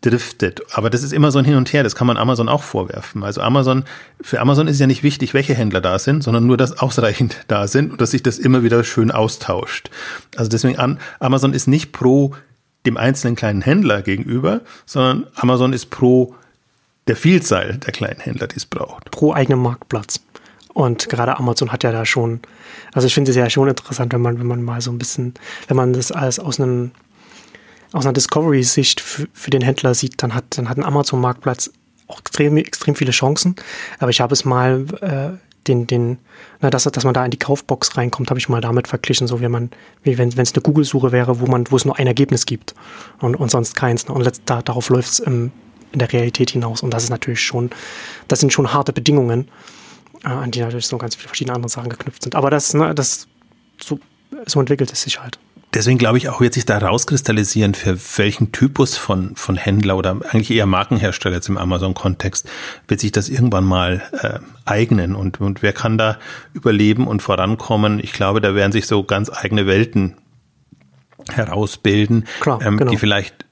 [0.00, 0.60] driftet.
[0.72, 3.24] Aber das ist immer so ein Hin und Her, das kann man Amazon auch vorwerfen.
[3.24, 3.84] Also Amazon,
[4.20, 7.66] für Amazon ist ja nicht wichtig, welche Händler da sind, sondern nur, dass ausreichend da
[7.66, 9.90] sind und dass sich das immer wieder schön austauscht.
[10.36, 12.34] Also deswegen, Amazon ist nicht pro
[12.84, 16.34] dem einzelnen kleinen Händler gegenüber, sondern Amazon ist pro
[17.08, 19.10] der Vielzahl der kleinen Händler, die es braucht.
[19.10, 20.20] Pro eigenem Marktplatz.
[20.72, 22.40] Und gerade Amazon hat ja da schon,
[22.92, 25.34] also ich finde es ja schon interessant, wenn man, wenn man mal so ein bisschen,
[25.68, 26.90] wenn man das alles aus einem
[27.92, 31.70] aus einer Discovery-Sicht für, für, den Händler sieht, dann hat, dann hat ein Amazon-Marktplatz
[32.08, 33.56] auch extrem, extrem viele Chancen.
[33.98, 36.18] Aber ich habe es mal äh, den, den,
[36.60, 39.40] na, dass, dass man da in die Kaufbox reinkommt, habe ich mal damit verglichen, so
[39.40, 39.70] wie man,
[40.02, 42.74] wie wenn es eine Google-Suche wäre, wo man, wo es nur ein Ergebnis gibt
[43.20, 44.04] und, und sonst keins.
[44.04, 45.52] Und letzt, da, darauf läuft es in
[45.92, 46.82] der Realität hinaus.
[46.82, 47.70] Und das ist natürlich schon,
[48.28, 49.48] das sind schon harte Bedingungen,
[50.24, 52.34] äh, an die natürlich so ganz viele verschiedene andere Sachen geknüpft sind.
[52.34, 53.26] Aber das, ne, das
[53.82, 53.98] so,
[54.46, 55.38] so entwickelt es sich halt.
[55.76, 60.12] Deswegen glaube ich auch, wird sich da rauskristallisieren, für welchen Typus von, von Händler oder
[60.30, 62.48] eigentlich eher Markenhersteller jetzt im Amazon-Kontext
[62.88, 66.16] wird sich das irgendwann mal äh, eignen und, und wer kann da
[66.54, 68.00] überleben und vorankommen.
[68.02, 70.14] Ich glaube, da werden sich so ganz eigene Welten
[71.30, 72.90] herausbilden, Klar, ähm, genau.
[72.90, 73.44] die vielleicht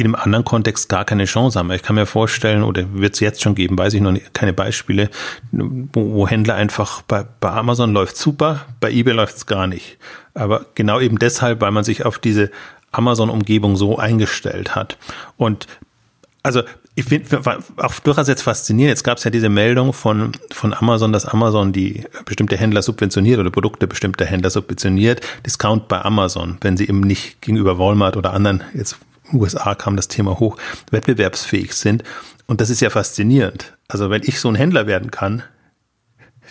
[0.00, 1.70] in einem anderen Kontext gar keine Chance haben.
[1.72, 4.52] Ich kann mir vorstellen, oder wird es jetzt schon geben, weiß ich noch nicht, keine
[4.52, 5.10] Beispiele,
[5.52, 9.98] wo, wo Händler einfach bei, bei Amazon läuft super, bei eBay läuft es gar nicht.
[10.34, 12.50] Aber genau eben deshalb, weil man sich auf diese
[12.92, 14.96] Amazon-Umgebung so eingestellt hat.
[15.36, 15.66] Und
[16.42, 16.62] also
[16.94, 17.40] ich finde
[17.76, 18.90] auch durchaus jetzt faszinierend.
[18.90, 23.38] Jetzt gab es ja diese Meldung von, von Amazon, dass Amazon die bestimmte Händler subventioniert
[23.38, 25.20] oder Produkte bestimmter Händler subventioniert.
[25.46, 28.98] Discount bei Amazon, wenn sie eben nicht gegenüber Walmart oder anderen, jetzt
[29.32, 30.56] USA kam das Thema hoch,
[30.90, 32.04] wettbewerbsfähig sind.
[32.46, 33.76] Und das ist ja faszinierend.
[33.88, 35.42] Also wenn ich so ein Händler werden kann,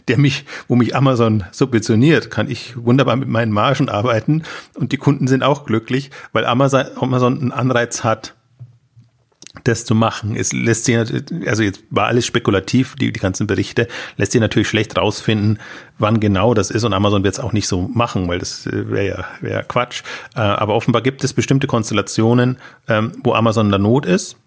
[0.07, 4.43] der mich, wo mich Amazon subventioniert, kann ich wunderbar mit meinen Margen arbeiten
[4.75, 8.35] und die Kunden sind auch glücklich, weil Amazon, Amazon einen Anreiz hat,
[9.63, 10.35] das zu machen.
[10.35, 14.67] Es lässt sich, also jetzt war alles spekulativ, die, die ganzen Berichte, lässt sich natürlich
[14.67, 15.59] schlecht rausfinden,
[15.97, 18.89] wann genau das ist und Amazon wird es auch nicht so machen, weil das äh,
[18.89, 20.03] wäre ja wär Quatsch.
[20.35, 22.57] Äh, aber offenbar gibt es bestimmte Konstellationen,
[22.87, 24.37] ähm, wo Amazon in der Not ist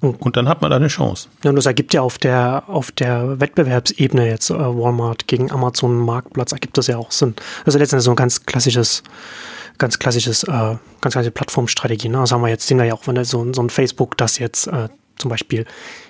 [0.00, 1.28] und dann hat man da eine Chance.
[1.42, 5.96] Ja, und das ergibt ja auf der, auf der Wettbewerbsebene jetzt äh, Walmart gegen Amazon
[5.96, 7.34] Marktplatz, ergibt das ja auch Sinn.
[7.64, 9.02] Also letztendlich so ein ganz klassisches,
[9.78, 10.48] ganz klassisches, äh,
[11.00, 12.08] ganz klassische Plattformstrategie.
[12.08, 12.18] Ne?
[12.18, 14.66] Das haben wir jetzt, sehen wir ja auch, wenn so, so ein Facebook, das jetzt
[14.66, 15.64] äh, zum Beispiel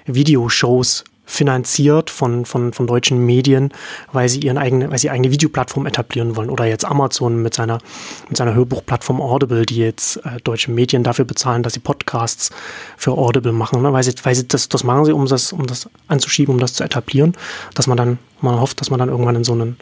[0.07, 3.71] Videoshows finanziert von, von, von deutschen Medien,
[4.13, 6.49] weil sie ihren eigene, weil sie eigene Videoplattform etablieren wollen.
[6.49, 7.81] Oder jetzt Amazon mit seiner,
[8.29, 12.51] mit seiner Hörbuchplattform Audible, die jetzt äh, deutsche Medien dafür bezahlen, dass sie Podcasts
[12.97, 13.83] für Audible machen.
[13.83, 13.93] Ne?
[13.93, 16.73] Weil sie, weil sie das, das machen sie, um das, um das anzuschieben, um das
[16.73, 17.37] zu etablieren,
[17.75, 19.77] dass man dann, man hofft, dass man dann irgendwann in so einen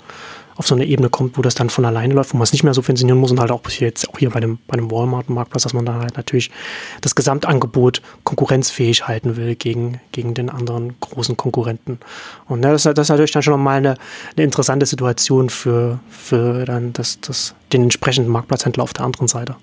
[0.56, 2.64] auf so eine Ebene kommt, wo das dann von alleine läuft, wo man es nicht
[2.64, 4.90] mehr so funktionieren muss und halt auch hier jetzt auch hier bei dem, bei dem
[4.90, 6.50] Walmart-Marktplatz, dass man dann halt natürlich
[7.02, 11.98] das Gesamtangebot konkurrenzfähig halten will gegen, gegen den anderen großen Konkurrenten.
[12.46, 13.96] Und das, das ist natürlich dann schon nochmal eine,
[14.36, 19.56] eine interessante Situation für, für dann das, das, den entsprechenden Marktplatzhändler auf der anderen Seite.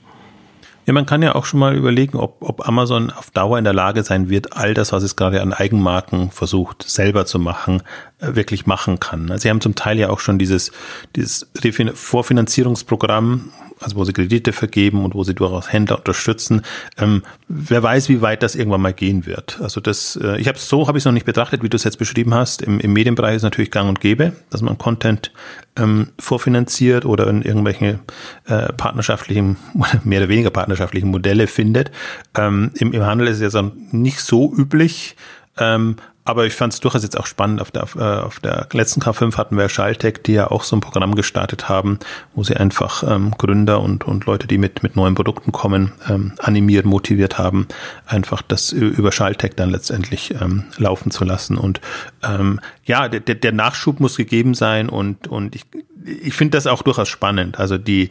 [0.86, 3.74] Ja, man kann ja auch schon mal überlegen, ob, ob Amazon auf Dauer in der
[3.74, 7.84] Lage sein wird, all das, was es gerade an Eigenmarken versucht, selber zu machen,
[8.20, 9.32] äh, wirklich machen kann.
[9.38, 10.72] Sie haben zum Teil ja auch schon dieses,
[11.16, 11.50] dieses
[11.94, 13.52] Vorfinanzierungsprogramm
[13.84, 16.62] also wo sie Kredite vergeben und wo sie durchaus Händler unterstützen.
[16.98, 19.60] Ähm, wer weiß, wie weit das irgendwann mal gehen wird.
[19.62, 21.84] Also das, äh, ich habe so habe ich es noch nicht betrachtet, wie du es
[21.84, 22.62] jetzt beschrieben hast.
[22.62, 25.32] Im, Im Medienbereich ist natürlich Gang und Gäbe, dass man Content
[25.76, 28.00] ähm, vorfinanziert oder in irgendwelche
[28.46, 29.58] äh, partnerschaftlichen,
[30.04, 31.92] mehr oder weniger partnerschaftlichen Modelle findet.
[32.38, 35.16] Ähm, im, Im Handel ist es ja nicht so üblich.
[35.58, 37.62] Ähm, aber ich fand es durchaus jetzt auch spannend.
[37.62, 40.80] Auf der, äh, auf der letzten K5 hatten wir Schaltec, die ja auch so ein
[40.80, 42.00] Programm gestartet haben,
[42.34, 46.34] wo sie einfach ähm, Gründer und, und Leute, die mit, mit neuen Produkten kommen, ähm,
[46.40, 47.68] animiert, motiviert haben,
[48.06, 51.58] einfach das über Schaltec dann letztendlich ähm, laufen zu lassen.
[51.58, 51.82] Und
[52.24, 55.66] ähm, ja, der, der Nachschub muss gegeben sein und, und ich,
[56.06, 57.60] ich finde das auch durchaus spannend.
[57.60, 58.10] Also die,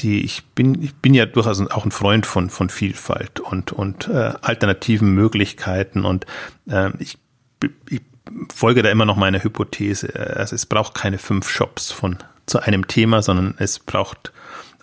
[0.00, 4.08] die ich bin ich bin ja durchaus auch ein Freund von von Vielfalt und und
[4.08, 6.26] äh, alternativen Möglichkeiten und
[6.68, 7.18] äh, ich
[7.88, 8.02] ich
[8.54, 10.12] folge da immer noch meiner Hypothese.
[10.36, 14.32] Also es braucht keine fünf Shops von zu einem Thema, sondern es braucht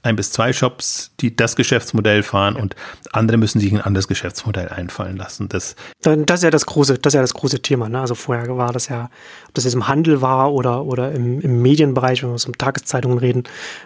[0.04, 2.76] ein bis zwei Shops, die das Geschäftsmodell fahren und
[3.12, 5.48] andere müssen sich ein anderes Geschäftsmodell einfallen lassen.
[5.48, 7.88] Das, das ist ja das große, das ist ja das große Thema.
[7.88, 8.02] Ne?
[8.02, 9.10] Also vorher war das ja,
[9.48, 13.20] ob das jetzt im Handel war oder, oder im, im Medienbereich, wenn wir um Tageszeitungen
[13.20, 13.44] reden,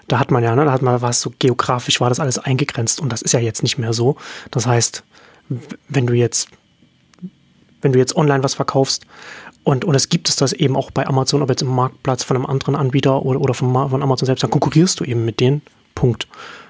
[0.07, 3.01] da hat man ja, ne, da hat man was so geografisch war das alles eingegrenzt
[3.01, 4.15] und das ist ja jetzt nicht mehr so.
[4.51, 5.03] Das heißt,
[5.89, 6.47] wenn du jetzt
[7.85, 9.05] wenn du jetzt online was verkaufst.
[9.63, 12.35] Und, und es gibt es das eben auch bei Amazon, ob jetzt im Marktplatz von
[12.35, 15.61] einem anderen Anbieter oder, oder von, von Amazon selbst, dann konkurrierst du eben mit denen.
[15.93, 16.27] Punkt.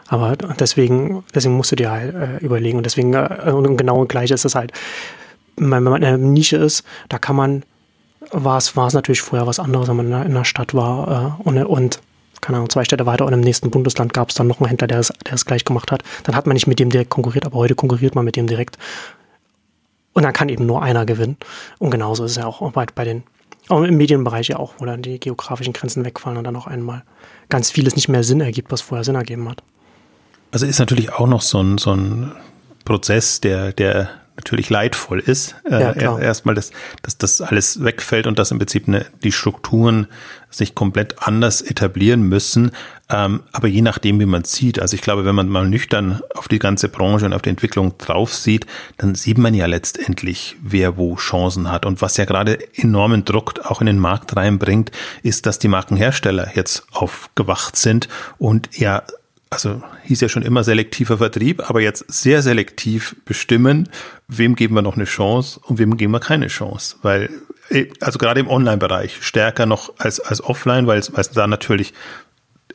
[0.07, 2.77] Aber deswegen, deswegen musst du dir halt äh, überlegen.
[2.77, 4.71] Und deswegen, äh, und genau gleich ist es halt,
[5.55, 7.63] wenn man in einer Nische ist, da kann man,
[8.31, 11.99] war es, natürlich vorher was anderes, wenn man in einer Stadt war äh, und, und
[12.41, 14.87] keine Ahnung, zwei Städte weiter und im nächsten Bundesland gab es dann noch einen Händler,
[14.87, 16.03] der es, der es gleich gemacht hat.
[16.23, 18.77] Dann hat man nicht mit dem direkt konkurriert, aber heute konkurriert man mit dem direkt.
[20.15, 21.37] Und dann kann eben nur einer gewinnen.
[21.77, 23.23] Und genauso ist es ja auch bei, bei den,
[23.67, 27.03] auch im Medienbereich ja auch, wo dann die geografischen Grenzen wegfallen und dann auch einmal
[27.49, 29.61] ganz vieles nicht mehr Sinn ergibt, was vorher Sinn ergeben hat.
[30.51, 32.31] Also ist natürlich auch noch so ein, so ein
[32.85, 35.55] Prozess, der, der natürlich leidvoll ist.
[35.69, 36.71] Äh, ja, Erstmal, dass,
[37.01, 40.07] dass das alles wegfällt und dass im Prinzip eine, die Strukturen
[40.49, 42.71] sich komplett anders etablieren müssen.
[43.09, 46.47] Ähm, aber je nachdem, wie man sieht, also ich glaube, wenn man mal nüchtern auf
[46.47, 48.65] die ganze Branche und auf die Entwicklung drauf sieht,
[48.97, 51.85] dann sieht man ja letztendlich, wer wo Chancen hat.
[51.85, 54.91] Und was ja gerade enormen Druck auch in den Markt reinbringt,
[55.23, 59.03] ist, dass die Markenhersteller jetzt aufgewacht sind und ja
[59.55, 63.89] also hieß ja schon immer selektiver Vertrieb, aber jetzt sehr selektiv bestimmen,
[64.27, 66.97] wem geben wir noch eine Chance und wem geben wir keine Chance.
[67.01, 67.29] Weil,
[67.69, 71.47] äh, also gerade im Online-Bereich stärker noch als, als offline, weil es, weil es da
[71.47, 71.93] natürlich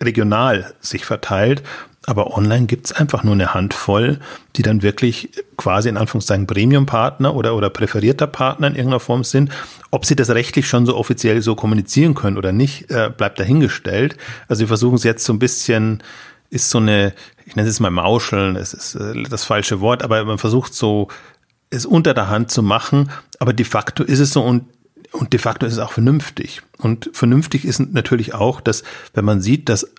[0.03, 1.63] regional sich verteilt.
[2.07, 4.21] Aber online gibt's einfach nur eine Handvoll,
[4.57, 9.53] die dann wirklich quasi in Anführungszeichen Premium-Partner oder, oder präferierter Partner in irgendeiner Form sind.
[9.91, 14.17] Ob sie das rechtlich schon so offiziell so kommunizieren können oder nicht, äh, bleibt dahingestellt.
[14.49, 16.03] Also wir versuchen es jetzt so ein bisschen
[16.51, 17.15] ist so eine,
[17.47, 21.09] ich nenne es mal Mauscheln, es ist äh, das falsche Wort, aber man versucht so,
[21.71, 24.65] es unter der Hand zu machen, aber de facto ist es so und
[25.13, 26.63] und de facto ist es auch vernünftig.
[26.79, 29.93] Und vernünftig ist natürlich auch, dass wenn man sieht, dass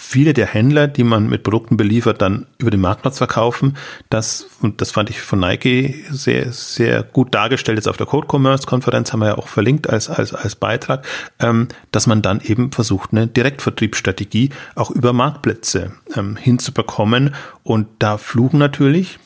[0.00, 3.76] viele der Händler, die man mit Produkten beliefert, dann über den Marktplatz verkaufen.
[4.08, 7.76] Das, und das fand ich von Nike sehr, sehr gut dargestellt.
[7.78, 11.06] Jetzt auf der Code Commerce Konferenz haben wir ja auch verlinkt als, als, als Beitrag,
[11.38, 17.34] ähm, dass man dann eben versucht, eine Direktvertriebsstrategie auch über Marktplätze ähm, hinzubekommen.
[17.62, 19.18] Und da fluchen natürlich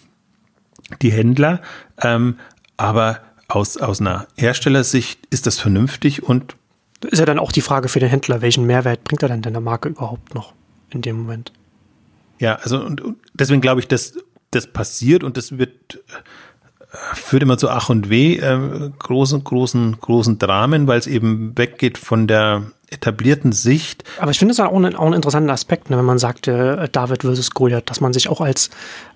[1.02, 1.60] die Händler,
[2.02, 2.38] ähm,
[2.76, 6.56] aber aus, aus einer Herstellersicht ist das vernünftig und
[7.02, 9.60] ist ja dann auch die Frage für den Händler, welchen Mehrwert bringt er denn der
[9.60, 10.54] Marke überhaupt noch?
[10.94, 11.52] in dem Moment.
[12.38, 14.14] Ja, also und, und deswegen glaube ich, dass
[14.50, 19.98] das passiert und das wird äh, führt immer zu Ach und Weh, äh, großen, großen,
[20.00, 24.04] großen Dramen, weil es eben weggeht von der etablierten Sicht.
[24.20, 27.22] Aber ich finde es auch, auch einen interessanten Aspekt, ne, wenn man sagt, äh, David
[27.22, 28.70] versus Goliath, dass man sich auch als,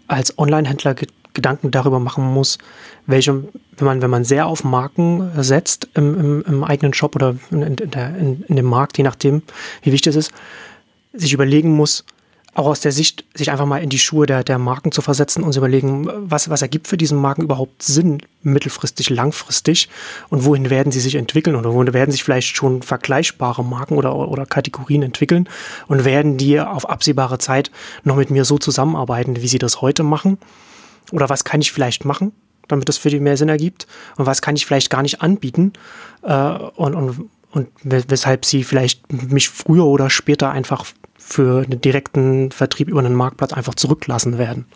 [0.09, 0.95] als Online-Händler
[1.39, 2.59] Gedanken darüber machen muss,
[3.07, 3.45] welche,
[3.77, 7.63] wenn man, wenn man sehr auf Marken setzt im, im, im eigenen Shop oder in,
[7.63, 9.43] in, der, in, in dem Markt, je nachdem,
[9.83, 10.33] wie wichtig es ist,
[11.13, 12.05] sich überlegen muss,
[12.55, 15.45] auch aus der Sicht, sich einfach mal in die Schuhe der, der Marken zu versetzen
[15.45, 19.89] und zu überlegen, was, was ergibt für diesen Marken überhaupt Sinn, mittelfristig, langfristig
[20.29, 24.17] und wohin werden sie sich entwickeln oder wohin werden sich vielleicht schon vergleichbare Marken oder,
[24.17, 25.49] oder Kategorien entwickeln
[25.87, 27.71] und werden die auf absehbare Zeit
[28.03, 30.39] noch mit mir so zusammenarbeiten, wie sie das heute machen
[31.13, 32.33] oder was kann ich vielleicht machen,
[32.69, 35.73] damit das für die mehr Sinn ergibt und was kann ich vielleicht gar nicht anbieten
[36.23, 36.35] äh,
[36.77, 40.85] und, und und weshalb sie vielleicht mich früher oder später einfach
[41.17, 44.67] für einen direkten Vertrieb über einen Marktplatz einfach zurücklassen werden.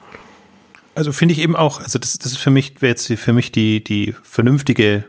[0.95, 3.83] Also finde ich eben auch, also das, das ist für mich, jetzt für mich die,
[3.83, 5.05] die vernünftige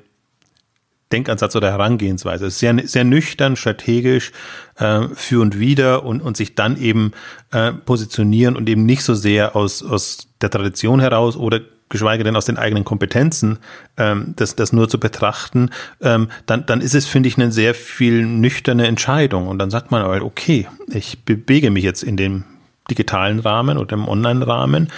[1.12, 2.50] Denkansatz oder Herangehensweise.
[2.50, 4.32] Sehr, sehr nüchtern, strategisch,
[4.78, 7.12] äh, für und wieder und, und sich dann eben
[7.52, 12.36] äh, positionieren und eben nicht so sehr aus, aus der Tradition heraus oder geschweige denn
[12.36, 13.60] aus den eigenen Kompetenzen,
[13.98, 15.70] ähm, das, das nur zu betrachten,
[16.02, 19.48] ähm, dann, dann ist es, finde ich, eine sehr viel nüchterne Entscheidung.
[19.48, 22.46] Und dann sagt man halt, okay, ich bewege mich jetzt in dem
[22.90, 24.92] digitalen Rahmen oder im Online-Rahmen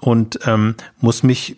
[0.00, 1.56] und ähm, muss mich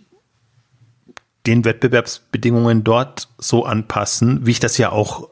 [1.47, 5.29] den Wettbewerbsbedingungen dort so anpassen, wie ich das ja auch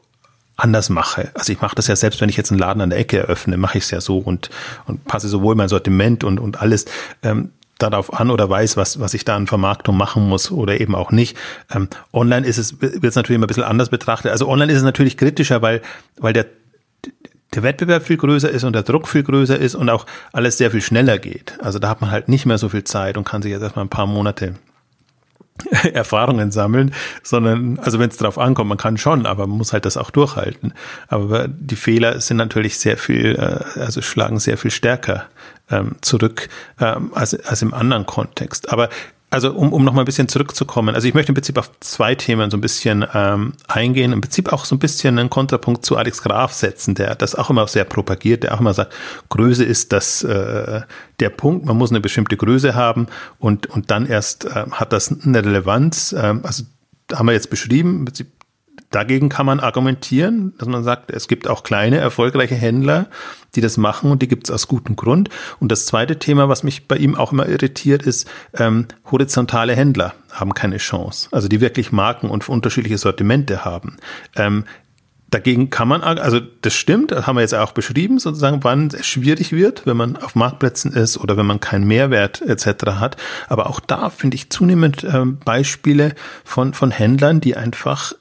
[0.55, 1.31] anders mache.
[1.33, 3.57] Also ich mache das ja selbst, wenn ich jetzt einen Laden an der Ecke eröffne,
[3.57, 4.49] mache ich es ja so und,
[4.85, 6.85] und passe sowohl mein Sortiment und, und alles
[7.23, 10.95] ähm, darauf an oder weiß, was, was ich da an Vermarktung machen muss oder eben
[10.95, 11.37] auch nicht.
[11.73, 14.31] Ähm, online ist es, wird es natürlich immer ein bisschen anders betrachtet.
[14.31, 15.81] Also online ist es natürlich kritischer, weil,
[16.17, 16.45] weil der,
[17.53, 20.71] der Wettbewerb viel größer ist und der Druck viel größer ist und auch alles sehr
[20.71, 21.57] viel schneller geht.
[21.61, 23.85] Also da hat man halt nicht mehr so viel Zeit und kann sich jetzt erstmal
[23.85, 24.55] ein paar Monate
[25.93, 29.85] Erfahrungen sammeln, sondern, also wenn es drauf ankommt, man kann schon, aber man muss halt
[29.85, 30.73] das auch durchhalten.
[31.07, 35.25] Aber die Fehler sind natürlich sehr viel, äh, also schlagen sehr viel stärker
[35.69, 36.49] ähm, zurück
[36.79, 38.71] ähm, als, als im anderen Kontext.
[38.71, 38.89] Aber
[39.33, 42.13] also um, um noch mal ein bisschen zurückzukommen, also ich möchte im Prinzip auf zwei
[42.13, 45.97] Themen so ein bisschen ähm, eingehen, im Prinzip auch so ein bisschen einen Kontrapunkt zu
[45.97, 48.93] Alex Graf setzen, der das auch immer sehr propagiert, der auch immer sagt,
[49.29, 50.81] Größe ist das äh,
[51.19, 53.07] der Punkt, man muss eine bestimmte Größe haben
[53.39, 56.13] und, und dann erst äh, hat das eine Relevanz.
[56.13, 56.65] Äh, also
[57.11, 58.27] haben wir jetzt beschrieben, im Prinzip
[58.93, 63.07] Dagegen kann man argumentieren, dass man sagt, es gibt auch kleine, erfolgreiche Händler,
[63.55, 65.29] die das machen und die gibt es aus gutem Grund.
[65.59, 70.13] Und das zweite Thema, was mich bei ihm auch immer irritiert, ist, ähm, horizontale Händler
[70.31, 71.27] haben keine Chance.
[71.31, 73.97] Also die wirklich Marken und unterschiedliche Sortimente haben.
[74.35, 74.65] Ähm,
[75.31, 79.07] Dagegen kann man, also das stimmt, das haben wir jetzt auch beschrieben, sozusagen, wann es
[79.07, 82.85] schwierig wird, wenn man auf Marktplätzen ist oder wenn man keinen Mehrwert etc.
[82.99, 83.17] hat.
[83.49, 86.13] Aber auch da finde ich zunehmend äh, Beispiele
[86.43, 88.13] von, von Händlern, die einfach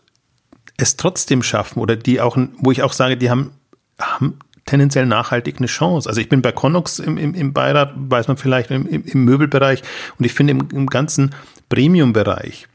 [0.83, 3.53] es trotzdem schaffen oder die auch, wo ich auch sage, die haben,
[3.99, 6.09] haben tendenziell nachhaltig eine Chance.
[6.09, 9.83] Also ich bin bei Connox im, im, im Beirat, weiß man vielleicht, im, im, Möbelbereich
[10.19, 11.35] und ich finde im, im ganzen
[11.69, 12.69] Premium-Bereich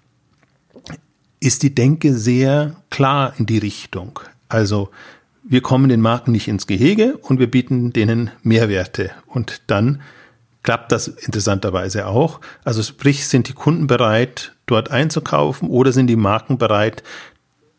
[1.40, 4.20] ist die Denke sehr klar in die Richtung.
[4.50, 4.90] Also
[5.44, 10.02] wir kommen den Marken nicht ins Gehege und wir bieten denen Mehrwerte und dann
[10.64, 12.42] klappt das interessanterweise auch.
[12.66, 17.04] Also sprich, sind die Kunden bereit, dort einzukaufen oder sind die Marken bereit,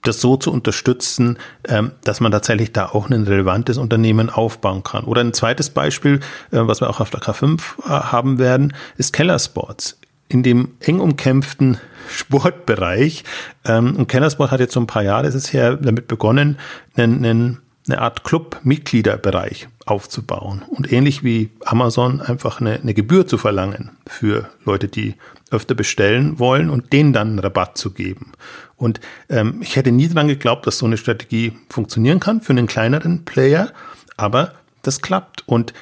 [0.09, 1.38] das so zu unterstützen,
[1.68, 5.04] ähm, dass man tatsächlich da auch ein relevantes Unternehmen aufbauen kann.
[5.04, 9.12] Oder ein zweites Beispiel, äh, was wir auch auf der K5 äh, haben werden, ist
[9.12, 9.98] Keller Sports.
[10.28, 11.78] In dem eng umkämpften
[12.11, 13.24] Sportbereich,
[13.64, 16.59] ähm, und Kennersport hat jetzt so ein paar Jahre, ist es her, damit begonnen,
[16.96, 23.38] einen, einen, eine Art Club-Mitgliederbereich aufzubauen und ähnlich wie Amazon einfach eine, eine Gebühr zu
[23.38, 25.14] verlangen für Leute, die
[25.51, 28.32] öfter bestellen wollen und denen dann einen Rabatt zu geben.
[28.76, 32.66] Und ähm, ich hätte nie dran geglaubt, dass so eine Strategie funktionieren kann für einen
[32.66, 33.72] kleineren Player,
[34.16, 35.46] aber das klappt.
[35.46, 35.72] Und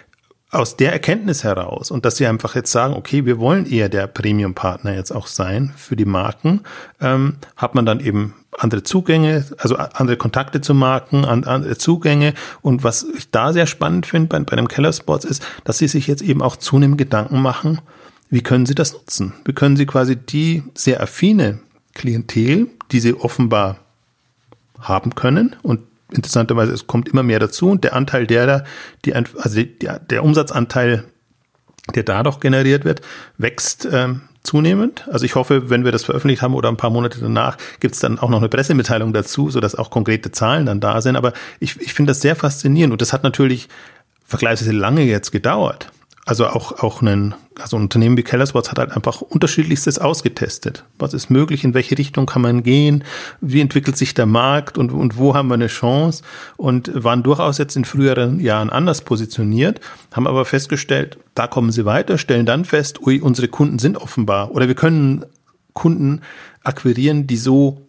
[0.51, 4.07] aus der Erkenntnis heraus und dass sie einfach jetzt sagen, okay, wir wollen eher der
[4.07, 6.61] Premium-Partner jetzt auch sein für die Marken,
[7.01, 12.33] ähm, hat man dann eben andere Zugänge, also andere Kontakte zu Marken, andere Zugänge.
[12.63, 15.89] Und was ich da sehr spannend finde bei, bei dem Keller Sports ist, dass sie
[15.89, 17.81] sich jetzt eben auch zunehmend Gedanken machen,
[18.29, 19.35] wie können sie das nutzen?
[19.45, 21.61] Wie können sie quasi die sehr affine
[21.95, 23.79] Klientel, die sie offenbar
[24.79, 25.81] haben können und
[26.13, 28.65] interessanterweise, es kommt immer mehr dazu und der Anteil derer,
[29.05, 31.05] die, also der, der Umsatzanteil,
[31.95, 33.01] der dadurch generiert wird,
[33.39, 35.07] wächst ähm, zunehmend.
[35.11, 38.01] Also ich hoffe, wenn wir das veröffentlicht haben oder ein paar Monate danach, gibt es
[38.01, 41.17] dann auch noch eine Pressemitteilung dazu, sodass auch konkrete Zahlen dann da sind.
[41.17, 43.69] Aber ich, ich finde das sehr faszinierend und das hat natürlich
[44.25, 45.91] vergleichsweise lange jetzt gedauert.
[46.29, 50.85] Also auch, auch ein, also ein Unternehmen wie Kellersworth hat halt einfach unterschiedlichstes ausgetestet.
[50.99, 51.63] Was ist möglich?
[51.63, 53.05] In welche Richtung kann man gehen?
[53.41, 54.77] Wie entwickelt sich der Markt?
[54.77, 56.25] Und, und wo haben wir eine Chance?
[56.57, 59.81] Und waren durchaus jetzt in früheren Jahren anders positioniert,
[60.13, 64.51] haben aber festgestellt, da kommen sie weiter, stellen dann fest, ui, unsere Kunden sind offenbar
[64.51, 65.25] oder wir können
[65.75, 66.23] Kunden
[66.65, 67.86] akquirieren, die so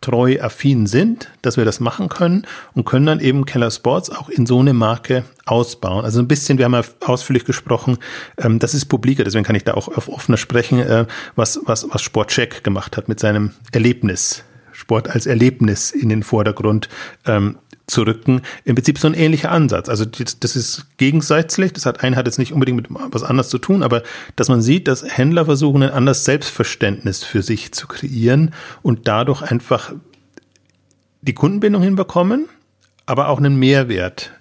[0.00, 4.28] treu affin sind, dass wir das machen können und können dann eben Keller Sports auch
[4.28, 6.04] in so eine Marke ausbauen.
[6.04, 7.98] Also ein bisschen, wir haben ja ausführlich gesprochen,
[8.38, 11.86] ähm, das ist publiker, deswegen kann ich da auch auf offener sprechen, äh, was, was,
[11.90, 14.44] was Sportcheck gemacht hat mit seinem Erlebnis.
[14.72, 16.90] Sport als Erlebnis in den Vordergrund
[17.24, 17.56] ähm,
[17.86, 18.42] zu rücken.
[18.64, 19.88] Im Prinzip so ein ähnlicher Ansatz.
[19.88, 21.72] Also das ist gegenseitig.
[21.72, 24.02] Das hat ein hat jetzt nicht unbedingt mit was anderes zu tun, aber
[24.34, 29.42] dass man sieht, dass Händler versuchen, ein anderes Selbstverständnis für sich zu kreieren und dadurch
[29.42, 29.92] einfach
[31.22, 32.48] die Kundenbindung hinbekommen,
[33.04, 34.32] aber auch einen Mehrwert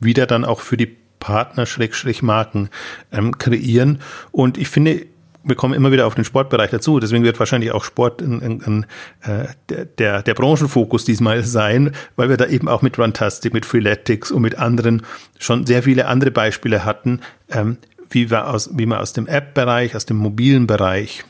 [0.00, 2.68] wieder dann auch für die Partner Schrägstrich Marken
[3.10, 4.00] ähm, kreieren.
[4.30, 5.06] Und ich finde,
[5.44, 6.98] wir kommen immer wieder auf den Sportbereich dazu.
[6.98, 8.86] Deswegen wird wahrscheinlich auch Sport ein, ein, ein,
[9.22, 13.66] äh, der, der, der Branchenfokus diesmal sein, weil wir da eben auch mit Runtastic, mit
[13.66, 15.02] Freeletics und mit anderen
[15.38, 17.20] schon sehr viele andere Beispiele hatten,
[17.50, 17.76] ähm,
[18.10, 21.24] wie, wir aus, wie man aus dem App-Bereich, aus dem mobilen Bereich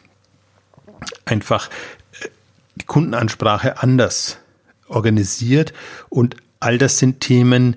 [1.24, 1.68] einfach
[2.20, 2.28] äh,
[2.76, 4.38] die Kundenansprache anders
[4.88, 5.72] organisiert.
[6.08, 7.76] Und all das sind Themen,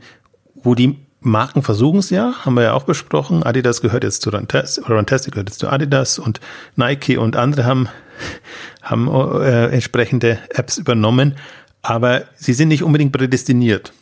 [0.53, 0.97] wo die
[1.27, 3.43] Marken versuchen es ja, haben wir ja auch besprochen.
[3.43, 6.39] Adidas gehört jetzt zu Runtastic, Runtastic gehört jetzt zu Adidas und
[6.75, 7.89] Nike und andere haben,
[8.81, 9.07] haben
[9.41, 11.35] äh, entsprechende Apps übernommen.
[11.81, 13.93] Aber sie sind nicht unbedingt prädestiniert,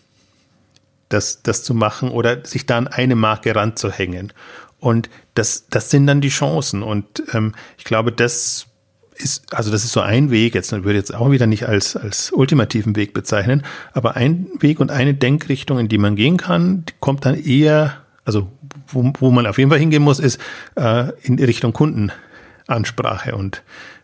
[1.10, 4.34] das, das zu machen oder sich da an eine Marke ranzuhängen.
[4.80, 6.84] Und das, das sind dann die Chancen.
[6.84, 8.68] Und ähm, ich glaube, das
[9.16, 11.96] ist, also das ist so ein Weg, jetzt würde ich jetzt auch wieder nicht als,
[11.96, 13.64] als ultimativen Weg bezeichnen,
[13.94, 18.52] aber ein Weg und eine Denkrichtung, in die man gehen kann, kommt dann eher, also
[18.88, 20.40] wo, wo man auf jeden Fall hingehen muss, ist
[20.76, 23.64] äh, in Richtung Kundenansprache und,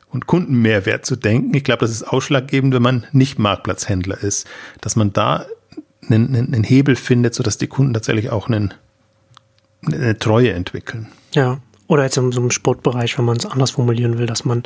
[0.10, 1.54] und Kundenmehrwert zu denken.
[1.54, 4.48] Ich glaube, das ist ausschlaggebend, wenn man nicht Marktplatzhändler ist,
[4.80, 5.46] dass man da
[6.10, 8.74] einen, einen Hebel findet, sodass die Kunden tatsächlich auch einen,
[9.86, 11.08] eine Treue entwickeln.
[11.34, 11.60] Ja,
[11.92, 14.64] oder jetzt in so einem Sportbereich, wenn man es anders formulieren will, dass man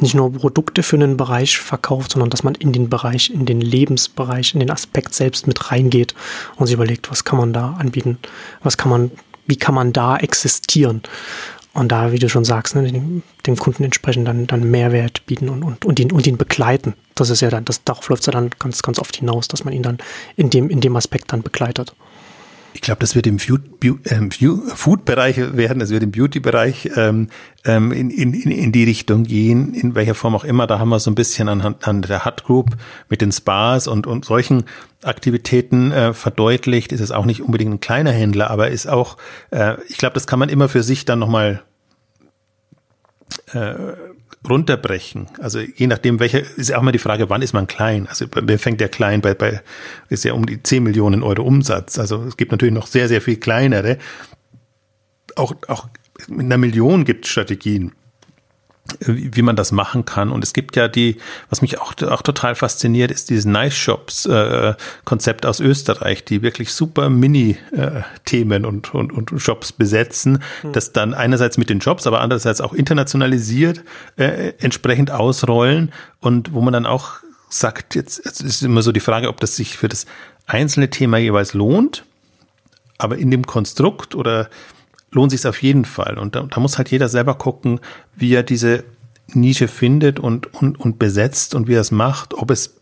[0.00, 3.62] nicht nur Produkte für einen Bereich verkauft, sondern dass man in den Bereich, in den
[3.62, 6.14] Lebensbereich, in den Aspekt selbst mit reingeht
[6.56, 8.18] und sich überlegt, was kann man da anbieten,
[8.62, 9.10] was kann man,
[9.46, 11.00] wie kann man da existieren.
[11.72, 15.48] und da, wie du schon sagst, ne, dem, dem, Kunden entsprechend dann, dann Mehrwert bieten
[15.48, 16.92] und, und, und, ihn, und ihn begleiten.
[17.14, 19.64] Das ist ja dann, das, darauf läuft es ja dann ganz, ganz oft hinaus, dass
[19.64, 19.96] man ihn dann
[20.36, 21.94] in dem, in dem Aspekt dann begleitet.
[22.74, 23.38] Ich glaube, das wird im
[24.04, 27.28] ähm, Food-Bereich werden, das wird im Beauty-Bereich ähm,
[27.64, 30.66] ähm, in, in, in die Richtung gehen, in welcher Form auch immer.
[30.66, 32.76] Da haben wir so ein bisschen anhand an der Hut Group
[33.08, 34.64] mit den Spas und, und solchen
[35.02, 36.92] Aktivitäten äh, verdeutlicht.
[36.92, 39.16] Ist es auch nicht unbedingt ein kleiner Händler, aber ist auch,
[39.50, 41.62] äh, ich glaube, das kann man immer für sich dann nochmal
[43.52, 43.74] äh,
[44.48, 45.26] runterbrechen.
[45.40, 48.06] Also je nachdem, welcher, ist ja auch mal die Frage, wann ist man klein?
[48.08, 49.62] Also wer fängt ja klein bei, bei,
[50.08, 51.98] ist ja um die 10 Millionen Euro Umsatz.
[51.98, 53.98] Also es gibt natürlich noch sehr, sehr viel kleinere.
[55.36, 55.88] Auch, auch
[56.28, 57.92] mit einer Million gibt es Strategien
[59.00, 60.30] wie man das machen kann.
[60.30, 61.18] Und es gibt ja die,
[61.50, 64.74] was mich auch, auch total fasziniert, ist dieses Nice Shops äh,
[65.04, 70.72] Konzept aus Österreich, die wirklich super Mini-Themen äh, und, und, und Shops besetzen, mhm.
[70.72, 73.82] das dann einerseits mit den Jobs, aber andererseits auch internationalisiert
[74.16, 77.18] äh, entsprechend ausrollen und wo man dann auch
[77.48, 80.06] sagt, jetzt, jetzt ist immer so die Frage, ob das sich für das
[80.46, 82.04] einzelne Thema jeweils lohnt,
[82.98, 84.48] aber in dem Konstrukt oder
[85.10, 86.18] lohnt sich auf jeden Fall.
[86.18, 87.80] Und da, da muss halt jeder selber gucken,
[88.14, 88.84] wie er diese
[89.32, 92.76] Nische findet und, und, und besetzt und wie er es macht, ob es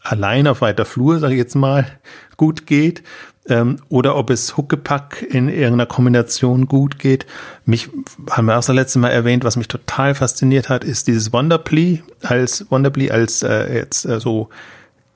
[0.00, 1.86] allein auf weiter Flur, sage ich jetzt mal,
[2.36, 3.02] gut geht
[3.48, 7.26] ähm, oder ob es Huckepack in irgendeiner Kombination gut geht.
[7.64, 7.88] Mich
[8.30, 12.02] haben wir auch das letzte Mal erwähnt, was mich total fasziniert hat, ist dieses Wonderply
[12.22, 14.48] als Wonderply als äh, jetzt äh, so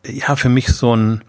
[0.06, 1.22] ja für mich so ein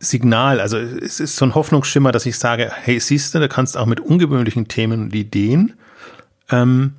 [0.00, 3.76] Signal, also es ist so ein Hoffnungsschimmer, dass ich sage, hey, siehst du, du kannst
[3.76, 5.74] auch mit ungewöhnlichen Themen und Ideen
[6.50, 6.94] ähm,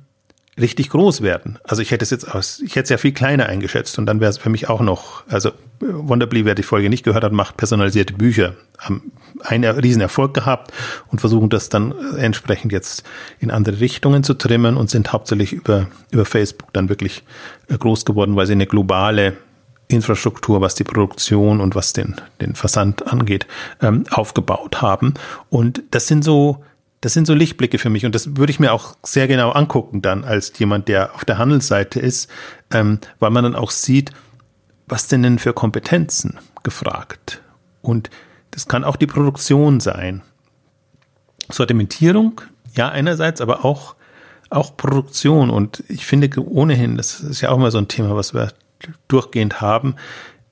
[0.60, 1.58] richtig groß werden.
[1.64, 4.20] Also ich hätte es jetzt aus, ich hätte es ja viel kleiner eingeschätzt und dann
[4.20, 7.56] wäre es für mich auch noch, also Wonderbly, wer die Folge nicht gehört hat, macht
[7.56, 10.72] personalisierte Bücher, haben einen riesen Erfolg gehabt
[11.08, 13.04] und versuchen das dann entsprechend jetzt
[13.38, 17.24] in andere Richtungen zu trimmen und sind hauptsächlich über, über Facebook dann wirklich
[17.68, 19.38] äh, groß geworden, weil sie eine globale
[19.90, 23.46] Infrastruktur, was die Produktion und was den, den Versand angeht,
[23.80, 25.14] ähm, aufgebaut haben.
[25.48, 26.64] Und das sind so,
[27.00, 30.02] das sind so Lichtblicke für mich und das würde ich mir auch sehr genau angucken
[30.02, 32.30] dann als jemand, der auf der Handelsseite ist,
[32.70, 34.12] ähm, weil man dann auch sieht,
[34.86, 37.40] was denn denn für Kompetenzen gefragt.
[37.82, 38.10] Und
[38.50, 40.22] das kann auch die Produktion sein.
[41.50, 42.40] Sortimentierung,
[42.74, 43.94] ja einerseits, aber auch
[44.50, 48.34] auch Produktion und ich finde ohnehin, das ist ja auch mal so ein Thema, was
[48.34, 48.52] wir
[49.08, 49.96] durchgehend haben,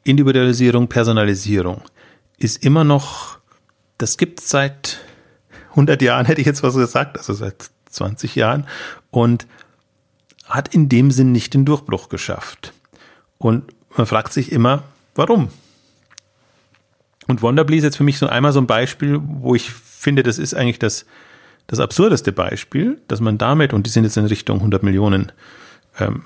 [0.05, 1.83] Individualisierung, Personalisierung,
[2.39, 3.39] ist immer noch,
[3.99, 5.01] das gibt es seit
[5.71, 8.67] 100 Jahren, hätte ich jetzt was gesagt, also seit 20 Jahren
[9.11, 9.47] und
[10.47, 12.73] hat in dem Sinn nicht den Durchbruch geschafft.
[13.37, 13.65] Und
[13.97, 14.83] man fragt sich immer,
[15.15, 15.51] warum?
[17.27, 20.39] Und Wonderbly ist jetzt für mich so einmal so ein Beispiel, wo ich finde, das
[20.39, 21.05] ist eigentlich das,
[21.67, 25.33] das absurdeste Beispiel, dass man damit, und die sind jetzt in Richtung 100 Millionen
[25.99, 26.25] ähm,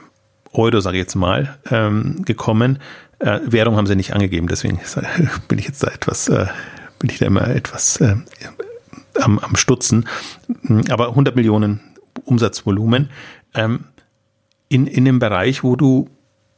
[0.52, 2.78] Euro, sage ich jetzt mal, ähm, gekommen.
[3.18, 4.80] Äh, Währung haben sie nicht angegeben, deswegen
[5.48, 6.46] bin ich jetzt da etwas, äh,
[6.98, 8.16] bin ich da immer etwas äh,
[9.20, 10.08] am, am Stutzen.
[10.90, 11.80] Aber 100 Millionen
[12.24, 13.10] Umsatzvolumen
[13.54, 13.84] ähm,
[14.68, 16.08] in, in dem Bereich, wo du,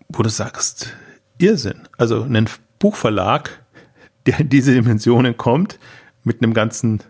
[0.09, 0.95] wo du sagst,
[1.39, 1.89] Irrsinn.
[1.99, 3.61] Also ein Buchverlag,
[4.27, 5.79] der in diese Dimensionen kommt,
[6.23, 7.01] mit einem ganzen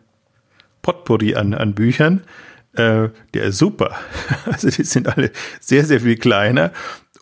[0.82, 2.22] Potpourri an, an Büchern,
[2.76, 3.96] äh, der ist super.
[4.46, 6.72] Also die sind alle sehr, sehr viel kleiner.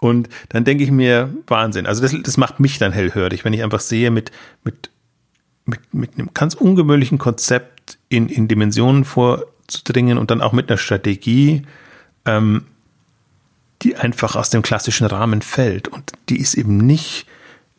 [0.01, 1.87] Und dann denke ich mir, Wahnsinn.
[1.87, 4.33] Also das, das macht mich dann hellhörig, wenn ich einfach sehe, mit,
[4.65, 4.91] mit,
[5.65, 10.79] mit, mit einem ganz ungewöhnlichen Konzept in, in Dimensionen vorzudringen und dann auch mit einer
[10.79, 11.63] Strategie,
[12.25, 12.65] ähm,
[13.83, 15.89] die einfach aus dem klassischen Rahmen fällt.
[15.89, 17.27] Und die ist eben nicht,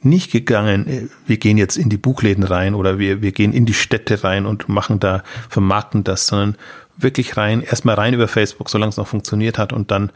[0.02, 3.66] nicht gegangen, äh, wir gehen jetzt in die Buchläden rein oder wir, wir gehen in
[3.66, 6.56] die Städte rein und machen da, vermarkten das, sondern
[6.98, 10.12] wirklich rein, erstmal rein über Facebook, solange es noch funktioniert hat und dann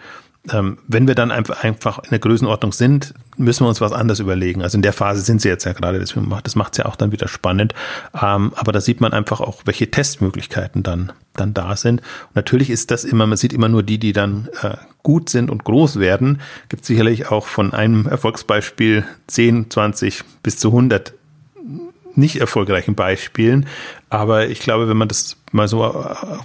[0.53, 4.19] ähm, wenn wir dann einfach, einfach in der Größenordnung sind, müssen wir uns was anderes
[4.19, 4.61] überlegen.
[4.61, 6.15] Also in der Phase sind sie jetzt ja gerade, das
[6.55, 7.73] macht es ja auch dann wieder spannend.
[8.13, 12.01] Ähm, aber da sieht man einfach auch, welche Testmöglichkeiten dann, dann da sind.
[12.01, 15.49] Und natürlich ist das immer, man sieht immer nur die, die dann äh, gut sind
[15.49, 16.41] und groß werden.
[16.69, 21.13] Gibt sicherlich auch von einem Erfolgsbeispiel 10, 20 bis zu 100
[22.15, 23.67] nicht erfolgreichen Beispielen.
[24.09, 26.37] Aber ich glaube, wenn man das mal so äh,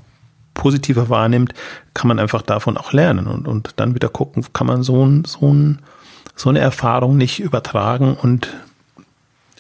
[0.55, 1.55] positiver wahrnimmt,
[1.95, 5.25] kann man einfach davon auch lernen und, und dann wieder gucken, kann man so, ein,
[5.25, 5.81] so, ein,
[6.37, 8.49] so eine Erfahrung nicht übertragen und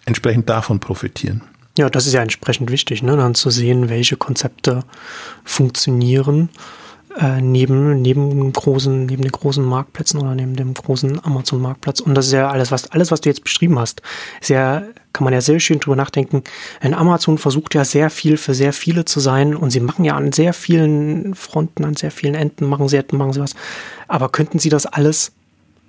[0.04, 1.42] entsprechend davon profitieren.
[1.78, 3.16] Ja, das ist ja entsprechend wichtig, ne?
[3.16, 4.84] dann zu sehen, welche Konzepte
[5.44, 6.50] funktionieren
[7.18, 12.00] äh, neben, neben großen, neben den großen Marktplätzen oder neben dem großen Amazon-Marktplatz.
[12.00, 14.02] Und das ist ja alles, was, alles, was du jetzt beschrieben hast,
[14.40, 14.50] ist
[15.12, 16.42] kann man ja sehr schön drüber nachdenken.
[16.80, 20.16] Ein Amazon versucht ja sehr viel für sehr viele zu sein und sie machen ja
[20.16, 23.54] an sehr vielen Fronten, an sehr vielen Enden, machen sie, machen sie was.
[24.08, 25.32] Aber könnten sie das alles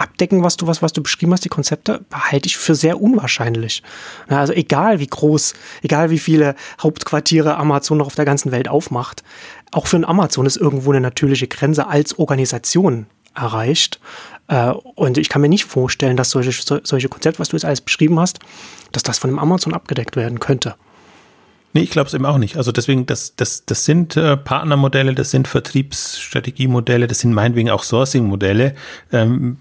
[0.03, 3.81] abdecken, was du, was, was du beschrieben hast, die Konzepte, halte ich für sehr unwahrscheinlich.
[4.27, 9.23] Also egal wie groß, egal wie viele Hauptquartiere Amazon noch auf der ganzen Welt aufmacht,
[9.71, 13.99] auch für ein Amazon ist irgendwo eine natürliche Grenze als Organisation erreicht.
[14.47, 17.81] Äh, und ich kann mir nicht vorstellen, dass solche, solche Konzepte, was du jetzt alles
[17.81, 18.39] beschrieben hast,
[18.91, 20.75] dass das von einem Amazon abgedeckt werden könnte.
[21.73, 22.55] Nee, ich glaube es eben auch nicht.
[22.55, 27.81] Also deswegen, das, das, das sind äh, Partnermodelle, das sind Vertriebsstrategiemodelle, das sind meinetwegen auch
[27.81, 28.75] Sourcing-Modelle.
[29.11, 29.57] Ähm,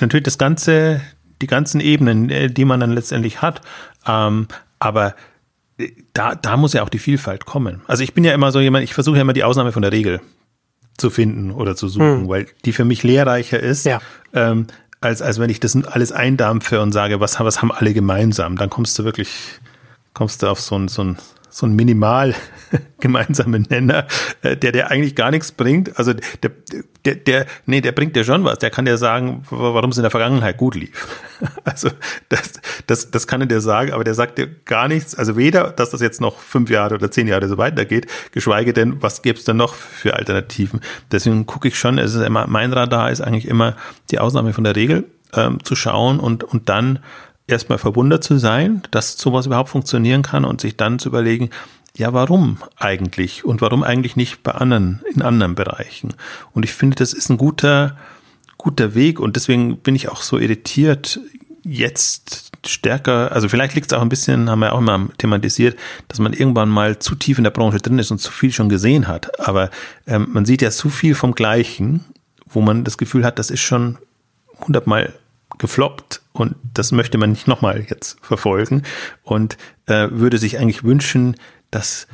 [0.00, 1.00] natürlich das ganze,
[1.42, 3.60] die ganzen Ebenen, äh, die man dann letztendlich hat.
[4.06, 5.14] Ähm, aber
[5.78, 7.82] äh, da, da muss ja auch die Vielfalt kommen.
[7.86, 9.92] Also ich bin ja immer so jemand, ich versuche ja immer die Ausnahme von der
[9.92, 10.20] Regel
[10.98, 12.28] zu finden oder zu suchen, hm.
[12.28, 14.00] weil die für mich lehrreicher ist, ja.
[14.32, 14.66] ähm,
[15.00, 18.56] als, als wenn ich das alles eindampfe und sage, was, was haben alle gemeinsam.
[18.56, 19.60] Dann kommst du wirklich
[20.16, 21.18] kommst du auf so ein, so ein,
[21.56, 22.34] so ein minimal
[23.00, 24.06] gemeinsamen Nenner,
[24.42, 25.98] äh, der der eigentlich gar nichts bringt.
[25.98, 26.50] Also der,
[27.06, 28.58] der, der, nee, der bringt dir schon was.
[28.58, 31.08] Der kann dir sagen, warum es in der Vergangenheit gut lief.
[31.64, 31.90] Also
[32.30, 32.54] das,
[32.86, 35.14] das, das kann er dir sagen, aber der sagt dir gar nichts.
[35.14, 39.02] Also weder, dass das jetzt noch fünf Jahre oder zehn Jahre so weitergeht, geschweige denn,
[39.02, 40.80] was gäbe es denn noch für Alternativen.
[41.12, 43.76] Deswegen gucke ich schon, es ist immer, mein Radar ist eigentlich immer
[44.10, 45.04] die Ausnahme von der Regel
[45.34, 47.00] ähm, zu schauen und, und dann
[47.46, 51.50] erstmal verwundert zu sein, dass sowas überhaupt funktionieren kann und sich dann zu überlegen,
[51.96, 56.14] ja, warum eigentlich und warum eigentlich nicht bei anderen, in anderen Bereichen?
[56.52, 57.96] Und ich finde, das ist ein guter,
[58.58, 61.20] guter Weg und deswegen bin ich auch so irritiert,
[61.62, 65.76] jetzt stärker, also vielleicht liegt es auch ein bisschen, haben wir auch immer thematisiert,
[66.08, 68.68] dass man irgendwann mal zu tief in der Branche drin ist und zu viel schon
[68.68, 69.40] gesehen hat.
[69.40, 69.70] Aber
[70.06, 72.04] ähm, man sieht ja zu viel vom Gleichen,
[72.46, 73.98] wo man das Gefühl hat, das ist schon
[74.60, 75.12] hundertmal
[75.58, 78.82] gefloppt und das möchte man nicht nochmal jetzt verfolgen
[79.22, 81.36] und äh, würde sich eigentlich wünschen,
[81.70, 82.06] dass,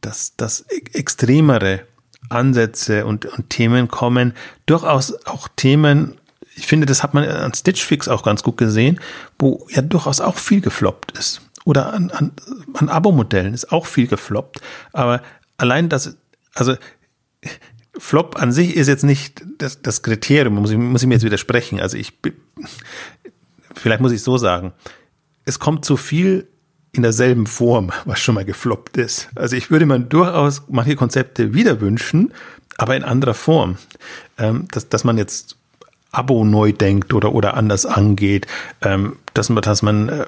[0.00, 0.60] dass, dass
[0.92, 1.80] extremere
[2.28, 4.34] Ansätze und, und Themen kommen,
[4.66, 6.14] durchaus auch Themen,
[6.56, 9.00] ich finde, das hat man an Stitch Fix auch ganz gut gesehen,
[9.38, 11.40] wo ja durchaus auch viel gefloppt ist.
[11.64, 12.32] Oder an, an,
[12.74, 14.60] an Abo-Modellen ist auch viel gefloppt.
[14.92, 15.22] Aber
[15.56, 16.16] allein das,
[16.54, 16.76] also
[17.98, 21.24] Flop an sich ist jetzt nicht das, das Kriterium, muss ich, muss ich mir jetzt
[21.24, 21.80] widersprechen.
[21.80, 22.12] Also ich,
[23.74, 24.72] vielleicht muss ich so sagen,
[25.44, 26.48] es kommt zu viel
[26.92, 29.28] in derselben Form, was schon mal gefloppt ist.
[29.34, 32.32] Also ich würde mir durchaus manche Konzepte wieder wünschen,
[32.78, 33.78] aber in anderer Form.
[34.38, 35.56] Ähm, dass, dass man jetzt
[36.12, 38.46] Abo neu denkt oder, oder anders angeht,
[38.82, 40.26] ähm, dass man, dass man, äh,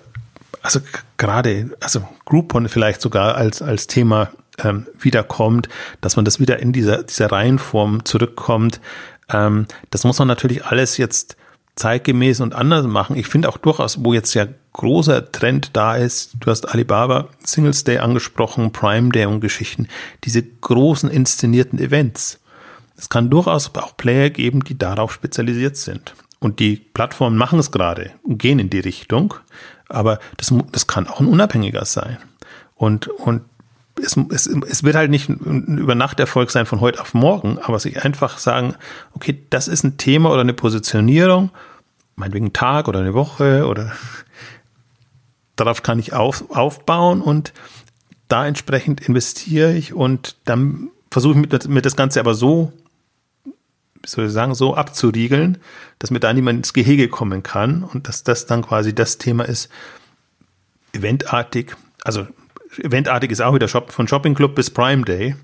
[0.63, 0.81] also
[1.17, 4.31] gerade, also Groupon vielleicht sogar als, als Thema
[4.63, 5.69] ähm, wiederkommt,
[6.01, 8.81] dass man das wieder in dieser, dieser Reihenform zurückkommt.
[9.29, 11.37] Ähm, das muss man natürlich alles jetzt
[11.77, 13.17] zeitgemäß und anders machen.
[13.17, 17.85] Ich finde auch durchaus, wo jetzt ja großer Trend da ist, du hast Alibaba Singles
[17.85, 19.89] Day angesprochen, Prime Day und Geschichten,
[20.25, 22.41] diese großen inszenierten Events.
[22.97, 26.15] Es kann durchaus auch Player geben, die darauf spezialisiert sind.
[26.41, 29.35] Und die Plattformen machen es gerade und gehen in die Richtung.
[29.89, 32.19] Aber das, das kann auch ein Unabhängiger sein.
[32.75, 33.43] Und, und
[34.03, 37.59] es, es, es wird halt nicht ein über Nacht Erfolg sein von heute auf morgen,
[37.59, 38.75] aber sich einfach sagen,
[39.13, 41.51] okay, das ist ein Thema oder eine Positionierung,
[42.15, 43.93] meinetwegen Tag oder eine Woche oder
[45.57, 47.53] darauf kann ich auf, aufbauen und
[48.29, 52.73] da entsprechend investiere ich und dann versuche ich mir mit das Ganze aber so,
[53.45, 55.59] wie soll ich sagen, so abzuriegeln,
[55.99, 59.45] dass mir da niemand ins Gehege kommen kann und dass das dann quasi das Thema
[59.45, 59.71] ist,
[60.93, 62.27] eventartig, also
[62.79, 65.37] eventartig ist auch wieder Shop, von Shopping Club bis Prime Day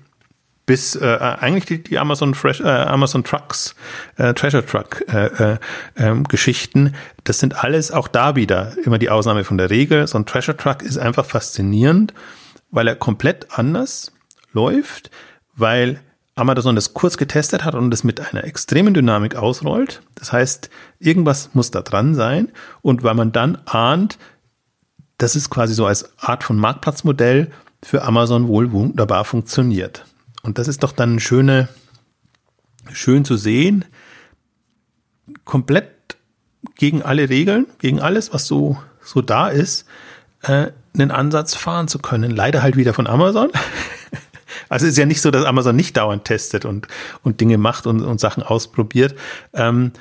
[0.65, 3.75] bis äh, eigentlich die, die Amazon Fresh, äh, Amazon Trucks,
[4.15, 5.57] äh, Treasure Truck äh, äh,
[5.97, 10.07] ähm, Geschichten, das sind alles auch da wieder immer die Ausnahme von der Regel.
[10.07, 12.13] So ein Treasure Truck ist einfach faszinierend,
[12.71, 14.13] weil er komplett anders
[14.53, 15.11] läuft,
[15.55, 15.99] weil
[16.35, 20.01] Amazon das kurz getestet hat und das mit einer extremen Dynamik ausrollt.
[20.15, 20.69] Das heißt,
[20.99, 24.17] irgendwas muss da dran sein und weil man dann ahnt,
[25.23, 27.49] das ist quasi so als Art von Marktplatzmodell
[27.81, 30.05] für Amazon wohl wunderbar funktioniert.
[30.41, 31.69] Und das ist doch dann schöne,
[32.91, 33.85] schön zu sehen,
[35.45, 35.87] komplett
[36.75, 39.85] gegen alle Regeln, gegen alles, was so, so da ist,
[40.41, 42.31] äh, einen Ansatz fahren zu können.
[42.31, 43.49] Leider halt wieder von Amazon.
[44.69, 46.87] Also ist ja nicht so, dass Amazon nicht dauernd testet und,
[47.21, 49.15] und Dinge macht und, und Sachen ausprobiert.
[49.53, 49.91] Ähm,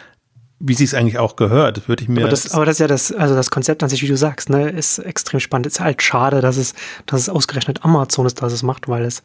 [0.64, 2.20] wie sie es eigentlich auch gehört, würde ich mir.
[2.20, 4.48] Aber das, aber das ist ja das, also das Konzept an sich, wie du sagst,
[4.48, 5.66] ne, ist extrem spannend.
[5.66, 6.74] Es ist halt schade, dass es,
[7.06, 9.24] dass es ausgerechnet Amazon ist, dass es macht, weil es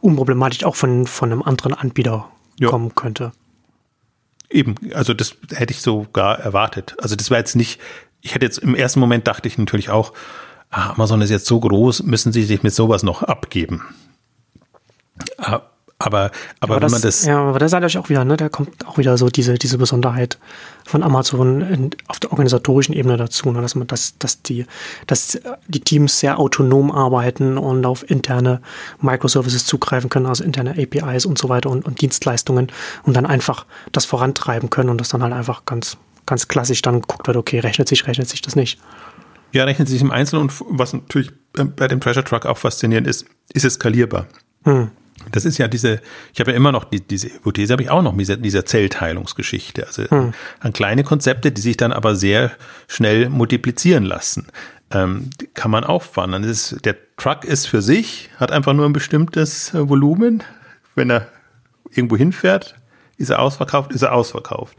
[0.00, 2.28] unproblematisch auch von, von einem anderen Anbieter
[2.58, 2.68] ja.
[2.68, 3.30] kommen könnte.
[4.50, 6.96] Eben, also das hätte ich sogar erwartet.
[7.00, 7.80] Also das war jetzt nicht,
[8.20, 10.12] ich hätte jetzt im ersten Moment dachte ich natürlich auch,
[10.70, 13.82] ah, Amazon ist jetzt so groß, müssen sie sich mit sowas noch abgeben.
[15.38, 15.60] Ah,
[16.06, 17.24] aber, aber, aber wenn das, man das.
[17.24, 18.36] Ja, aber da seid euch auch wieder, ne?
[18.36, 20.38] Da kommt auch wieder so diese, diese Besonderheit
[20.84, 23.60] von Amazon in, auf der organisatorischen Ebene dazu, ne?
[23.60, 24.66] dass man, dass, dass die,
[25.06, 25.38] dass
[25.68, 28.60] die Teams sehr autonom arbeiten und auf interne
[29.00, 32.68] Microservices zugreifen können, also interne APIs und so weiter und, und Dienstleistungen
[33.04, 35.96] und dann einfach das vorantreiben können und das dann halt einfach ganz,
[36.26, 38.78] ganz klassisch dann geguckt wird, okay, rechnet sich, rechnet sich das nicht.
[39.52, 43.26] Ja, rechnet sich im Einzelnen und was natürlich bei dem Treasure Truck auch faszinierend ist,
[43.52, 44.26] ist es skalierbar.
[44.64, 44.90] Hm.
[45.30, 46.00] Das ist ja diese,
[46.32, 49.86] ich habe ja immer noch die, diese Hypothese, habe ich auch noch, diese, dieser Zellteilungsgeschichte.
[49.86, 50.32] Also hm.
[50.60, 52.52] an kleine Konzepte, die sich dann aber sehr
[52.88, 54.48] schnell multiplizieren lassen.
[54.90, 56.32] Ähm, kann man auffahren.
[56.32, 60.42] Dann ist, der Truck ist für sich, hat einfach nur ein bestimmtes äh, Volumen.
[60.94, 61.28] Wenn er
[61.90, 62.74] irgendwo hinfährt,
[63.16, 64.76] ist er ausverkauft, ist er ausverkauft.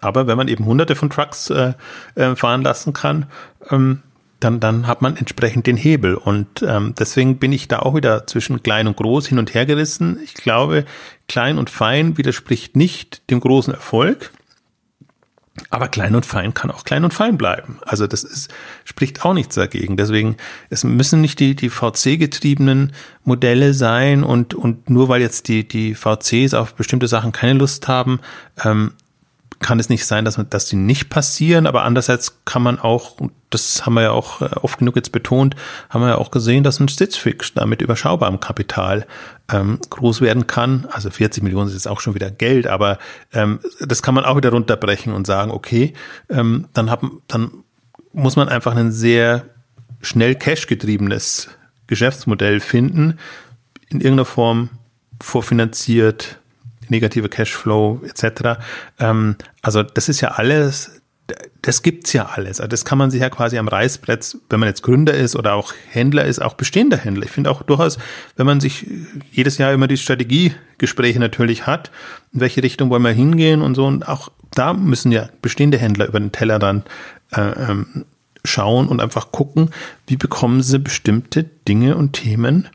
[0.00, 1.72] Aber wenn man eben hunderte von Trucks äh,
[2.14, 3.26] äh, fahren lassen kann,
[3.70, 4.02] ähm,
[4.40, 6.14] dann, dann hat man entsprechend den Hebel.
[6.14, 9.66] Und ähm, deswegen bin ich da auch wieder zwischen klein und groß hin und her
[9.66, 10.18] gerissen.
[10.24, 10.84] Ich glaube,
[11.28, 14.32] klein und fein widerspricht nicht dem großen Erfolg.
[15.70, 17.78] Aber klein und fein kann auch klein und fein bleiben.
[17.86, 18.52] Also das ist,
[18.84, 19.96] spricht auch nichts dagegen.
[19.96, 20.36] Deswegen,
[20.68, 22.92] es müssen nicht die, die VC-getriebenen
[23.24, 27.88] Modelle sein und, und nur weil jetzt die, die VCs auf bestimmte Sachen keine Lust
[27.88, 28.20] haben,
[28.64, 28.92] ähm,
[29.60, 33.16] kann es nicht sein, dass, dass die nicht passieren, aber andererseits kann man auch,
[33.50, 35.56] das haben wir ja auch äh, oft genug jetzt betont,
[35.88, 39.06] haben wir ja auch gesehen, dass ein Stitchfix da mit überschaubarem Kapital
[39.50, 40.86] ähm, groß werden kann.
[40.90, 42.98] Also 40 Millionen ist jetzt auch schon wieder Geld, aber
[43.32, 45.94] ähm, das kann man auch wieder runterbrechen und sagen, okay,
[46.28, 47.50] ähm, dann, haben, dann
[48.12, 49.46] muss man einfach ein sehr
[50.02, 51.48] schnell cash-getriebenes
[51.86, 53.18] Geschäftsmodell finden,
[53.88, 54.70] in irgendeiner Form
[55.20, 56.40] vorfinanziert,
[56.90, 58.60] negative Cashflow etc.
[58.98, 61.02] Ähm, also das ist ja alles,
[61.62, 62.60] das gibt's ja alles.
[62.60, 65.54] Also das kann man sich ja quasi am Reißbrett, wenn man jetzt Gründer ist oder
[65.54, 67.24] auch Händler ist, auch bestehender Händler.
[67.24, 67.98] Ich finde auch durchaus,
[68.36, 68.86] wenn man sich
[69.32, 71.90] jedes Jahr immer die Strategiegespräche natürlich hat,
[72.32, 76.06] in welche Richtung wollen wir hingehen und so, und auch da müssen ja bestehende Händler
[76.06, 76.84] über den Teller dann
[77.32, 78.04] äh, ähm,
[78.44, 79.70] schauen und einfach gucken,
[80.06, 82.68] wie bekommen sie bestimmte Dinge und Themen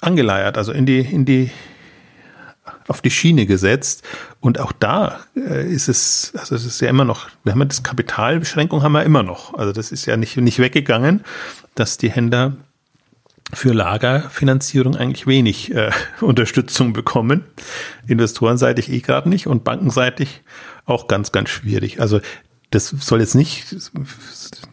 [0.00, 1.50] angeleiert, also in die, in die,
[2.88, 4.02] auf die Schiene gesetzt.
[4.40, 7.66] Und auch da äh, ist es, also es ist ja immer noch, wir haben ja
[7.66, 9.54] das Kapitalbeschränkung haben wir immer noch.
[9.54, 11.24] Also das ist ja nicht, nicht weggegangen,
[11.74, 12.56] dass die Händler
[13.52, 15.90] für Lagerfinanzierung eigentlich wenig äh,
[16.20, 17.44] Unterstützung bekommen.
[18.06, 20.42] Investorenseitig eh gerade nicht und bankenseitig
[20.86, 22.00] auch ganz, ganz schwierig.
[22.00, 22.20] Also
[22.70, 23.76] das soll jetzt nicht,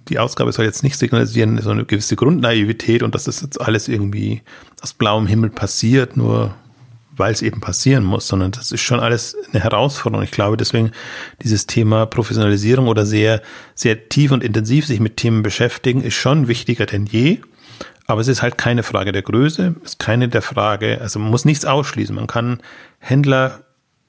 [0.10, 3.88] die Ausgabe soll jetzt nicht signalisieren, so eine gewisse Grundnaivität und dass das jetzt alles
[3.88, 4.44] irgendwie
[4.82, 6.54] aus blauem Himmel passiert, nur
[7.18, 10.24] weil es eben passieren muss, sondern das ist schon alles eine Herausforderung.
[10.24, 10.92] Ich glaube, deswegen
[11.42, 13.42] dieses Thema Professionalisierung oder sehr,
[13.74, 17.40] sehr tief und intensiv sich mit Themen beschäftigen, ist schon wichtiger denn je.
[18.06, 21.44] Aber es ist halt keine Frage der Größe, ist keine der Frage, also man muss
[21.44, 22.16] nichts ausschließen.
[22.16, 22.62] Man kann
[23.00, 23.62] Händler,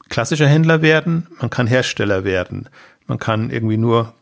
[0.08, 2.68] klassischer Händler werden, man kann Hersteller werden.
[3.08, 4.14] Man kann irgendwie nur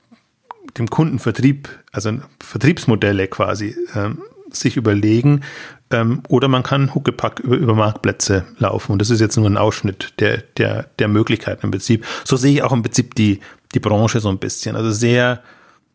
[0.79, 5.43] dem Kundenvertrieb, also Vertriebsmodelle quasi ähm, sich überlegen.
[5.91, 8.93] Ähm, oder man kann Huckepack über, über Marktplätze laufen.
[8.93, 12.05] Und das ist jetzt nur ein Ausschnitt der, der, der Möglichkeiten im Prinzip.
[12.25, 13.41] So sehe ich auch im Prinzip die,
[13.75, 14.77] die Branche so ein bisschen.
[14.77, 15.43] Also sehr,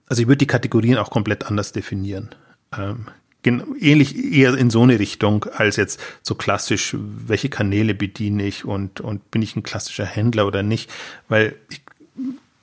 [0.07, 2.29] also ich würde die Kategorien auch komplett anders definieren.
[2.77, 3.07] Ähm,
[3.43, 9.01] ähnlich eher in so eine Richtung als jetzt so klassisch, welche Kanäle bediene ich und,
[9.01, 10.91] und bin ich ein klassischer Händler oder nicht,
[11.27, 11.81] weil ich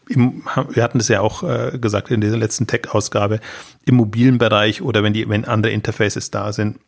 [0.09, 3.41] im, wir hatten das ja auch äh, gesagt in dieser letzten Tech-Ausgabe,
[3.85, 6.79] im mobilen Bereich oder wenn die, wenn andere Interfaces da sind,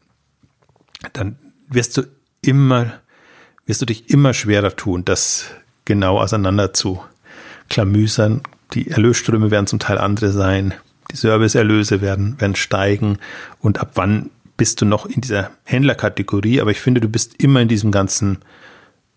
[1.12, 1.36] dann
[1.68, 2.02] wirst du
[2.42, 2.92] immer,
[3.66, 5.50] wirst du dich immer schwerer tun, das
[5.84, 7.02] genau auseinander zu
[7.68, 8.42] klamüsern.
[8.74, 10.74] Die Erlösströme werden zum Teil andere sein.
[11.10, 13.18] Die Serviceerlöse werden, werden steigen.
[13.60, 16.60] Und ab wann bist du noch in dieser Händlerkategorie?
[16.60, 18.38] Aber ich finde, du bist immer in diesem ganzen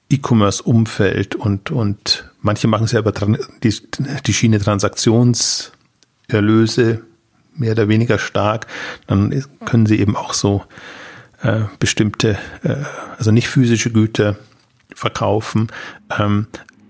[0.10, 3.74] E-Commerce-Umfeld und, und manche machen es ja über die,
[4.26, 7.02] die Schiene Transaktionserlöse
[7.56, 8.68] mehr oder weniger stark.
[9.08, 10.64] Dann können sie eben auch so
[11.42, 12.76] äh, bestimmte, äh,
[13.18, 14.36] also nicht physische Güter
[14.94, 15.72] verkaufen.
[16.18, 16.46] Ähm,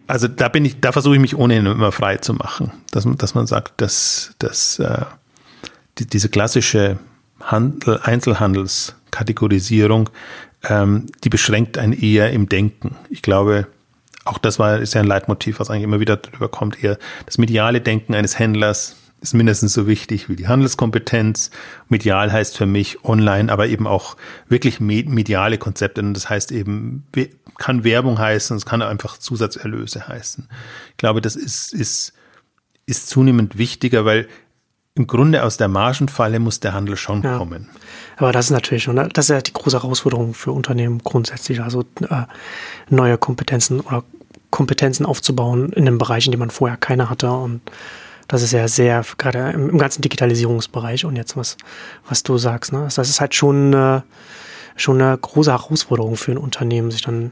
[0.08, 3.34] also da bin ich, da versuche ich mich ohnehin immer frei zu machen, dass, dass
[3.36, 5.06] man sagt, dass, dass äh,
[6.00, 6.98] die, diese klassische
[7.40, 10.10] Handel, Einzelhandelskategorisierung
[10.64, 12.96] ähm, die beschränkt einen eher im Denken.
[13.10, 13.68] Ich glaube,
[14.26, 17.38] auch das war, ist ja ein Leitmotiv, was eigentlich immer wieder drüber kommt, eher das
[17.38, 21.50] mediale Denken eines Händlers ist mindestens so wichtig wie die Handelskompetenz.
[21.88, 24.18] Medial heißt für mich online, aber eben auch
[24.50, 26.02] wirklich mediale Konzepte.
[26.02, 27.08] Und das heißt eben,
[27.58, 30.50] kann Werbung heißen, es kann einfach Zusatzerlöse heißen.
[30.92, 32.12] Ich glaube, das ist, ist,
[32.86, 34.28] ist zunehmend wichtiger, weil
[34.94, 37.38] im Grunde aus der Margenfalle muss der Handel schon ja.
[37.38, 37.70] kommen.
[38.24, 41.82] Aber das ist natürlich schon, das ist ja die große Herausforderung für Unternehmen grundsätzlich, also
[42.10, 42.24] äh,
[42.90, 44.06] neue Kompetenzen oder
[44.50, 47.30] Kompetenzen aufzubauen in einem Bereich, in dem man vorher keine hatte.
[47.30, 47.60] Und
[48.30, 51.58] das ist ja sehr, gerade im, im ganzen Digitalisierungsbereich und jetzt was,
[52.08, 52.88] was du sagst, ne?
[52.96, 54.00] Das ist halt schon, äh,
[54.78, 57.32] schon eine große Herausforderung für ein Unternehmen, sich dann,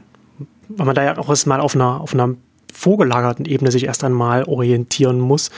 [0.68, 2.34] weil man da ja auch erstmal auf einer, auf einer
[2.70, 5.48] vorgelagerten Ebene sich erst einmal orientieren muss.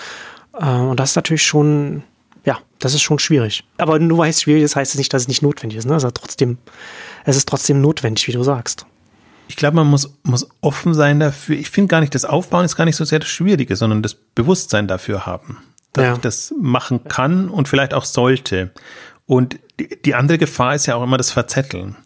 [0.57, 2.05] Äh, und das ist natürlich schon,
[2.45, 3.65] ja, das ist schon schwierig.
[3.79, 5.87] Aber nur weil es schwierig ist, heißt es nicht, dass es nicht notwendig ist.
[5.87, 5.95] Ne?
[5.95, 6.59] Also trotzdem,
[7.25, 8.87] es ist trotzdem notwendig, wie du sagst
[9.49, 11.57] ich glaube, man muss, muss offen sein dafür.
[11.57, 14.15] Ich finde gar nicht, das Aufbauen ist gar nicht so sehr das Schwierige, sondern das
[14.15, 15.59] Bewusstsein dafür haben,
[15.93, 16.13] dass ja.
[16.15, 18.73] ich das machen kann und vielleicht auch sollte.
[19.27, 21.97] Und die, die andere Gefahr ist ja auch immer das Verzetteln.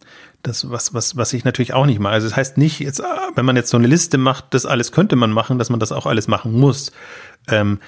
[0.43, 2.13] Das, was, was, was ich natürlich auch nicht mache.
[2.13, 3.01] Also das heißt nicht, jetzt,
[3.35, 5.91] wenn man jetzt so eine Liste macht, das alles könnte man machen, dass man das
[5.91, 6.93] auch alles machen muss.
[7.49, 7.79] Ähm,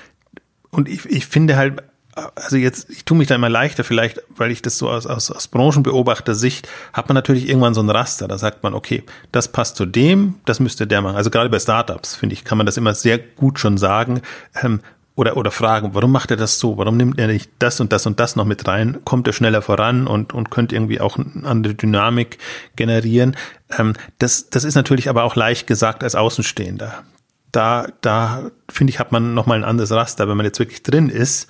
[0.69, 1.81] und ich, ich finde halt,
[2.13, 5.31] also jetzt, ich tue mich da immer leichter, vielleicht, weil ich das so aus, aus,
[5.31, 8.27] aus Branchenbeobachter-Sicht, hat man natürlich irgendwann so ein Raster.
[8.27, 11.15] Da sagt man, okay, das passt zu dem, das müsste der machen.
[11.15, 14.21] Also gerade bei Startups, finde ich, kann man das immer sehr gut schon sagen.
[14.61, 14.81] Ähm,
[15.15, 16.77] oder, oder fragen, warum macht er das so?
[16.77, 18.99] Warum nimmt er nicht das und das und das noch mit rein?
[19.03, 22.37] Kommt er schneller voran und, und könnte irgendwie auch eine andere Dynamik
[22.75, 23.35] generieren?
[23.77, 27.03] Ähm, das, das ist natürlich aber auch leicht gesagt als Außenstehender.
[27.51, 30.29] Da, da finde ich, hat man nochmal ein anderes Raster.
[30.29, 31.49] Wenn man jetzt wirklich drin ist,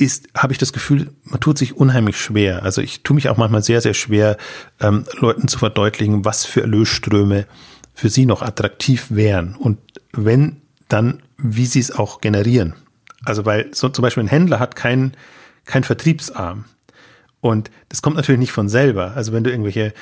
[0.00, 2.62] ist, habe ich das Gefühl, man tut sich unheimlich schwer.
[2.62, 4.36] Also ich tue mich auch manchmal sehr, sehr schwer,
[4.80, 7.46] ähm, Leuten zu verdeutlichen, was für Erlösströme
[7.94, 9.54] für sie noch attraktiv wären.
[9.54, 9.78] Und
[10.12, 12.74] wenn, dann, wie sie es auch generieren.
[13.24, 15.14] Also weil so zum Beispiel ein Händler hat keinen
[15.64, 16.64] kein Vertriebsarm.
[17.40, 19.12] Und das kommt natürlich nicht von selber.
[19.14, 19.92] Also wenn du irgendwelche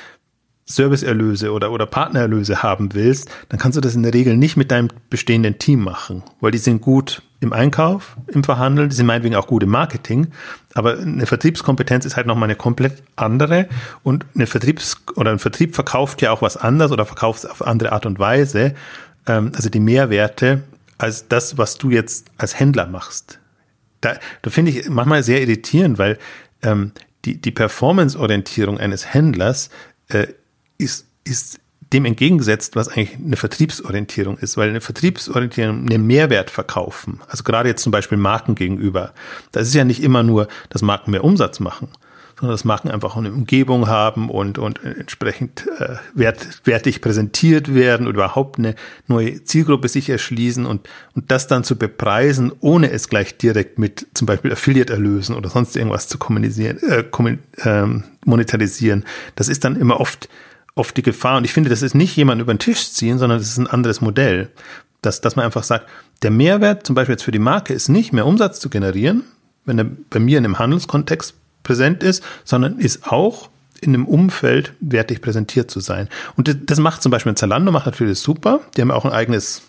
[0.65, 4.71] Serviceerlöse oder, oder Partnererlöse haben willst, dann kannst du das in der Regel nicht mit
[4.71, 9.35] deinem bestehenden Team machen, weil die sind gut im Einkauf, im Verhandeln, die sind meinetwegen
[9.35, 10.27] auch gut im Marketing,
[10.73, 13.69] aber eine Vertriebskompetenz ist halt nochmal eine komplett andere.
[14.03, 17.65] Und eine Vertriebs- oder ein Vertrieb verkauft ja auch was anderes oder verkauft es auf
[17.65, 18.75] andere Art und Weise,
[19.25, 20.63] ähm, also die Mehrwerte,
[20.97, 23.39] als das, was du jetzt als Händler machst.
[24.01, 26.17] Da, da finde ich manchmal sehr irritierend, weil
[26.61, 26.91] ähm,
[27.25, 29.69] die, die Performance-Orientierung eines Händlers
[30.09, 30.27] äh,
[30.77, 31.59] ist, ist
[31.93, 37.69] dem entgegengesetzt, was eigentlich eine Vertriebsorientierung ist, weil eine Vertriebsorientierung einen Mehrwert verkaufen, also gerade
[37.69, 39.13] jetzt zum Beispiel Marken gegenüber,
[39.51, 41.89] das ist ja nicht immer nur, dass Marken mehr Umsatz machen,
[42.39, 48.07] sondern dass Marken einfach eine Umgebung haben und, und entsprechend äh, wert, wertig präsentiert werden
[48.07, 48.75] oder überhaupt eine
[49.07, 54.07] neue Zielgruppe sich erschließen und, und das dann zu bepreisen, ohne es gleich direkt mit
[54.13, 59.05] zum Beispiel Affiliate-Erlösen oder sonst irgendwas zu kommunizieren, äh, kommun, ähm, monetarisieren.
[59.35, 60.29] Das ist dann immer oft
[60.79, 63.37] oft die Gefahr, und ich finde, das ist nicht jemand über den Tisch ziehen, sondern
[63.37, 64.49] das ist ein anderes Modell.
[65.01, 65.87] Dass, dass man einfach sagt,
[66.23, 69.23] der Mehrwert zum Beispiel jetzt für die Marke ist nicht mehr Umsatz zu generieren,
[69.65, 73.49] wenn er bei mir in einem Handelskontext präsent ist, sondern ist auch
[73.81, 76.09] in einem Umfeld wertig präsentiert zu sein.
[76.35, 78.59] Und das macht zum Beispiel Zalando, macht natürlich super.
[78.75, 79.61] Die haben auch ein eigenes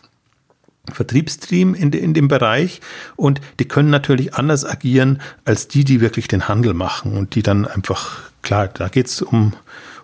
[0.93, 2.81] Vertriebsteam in, in dem Bereich
[3.15, 7.43] und die können natürlich anders agieren als die, die wirklich den Handel machen und die
[7.43, 9.53] dann einfach, klar, da geht's um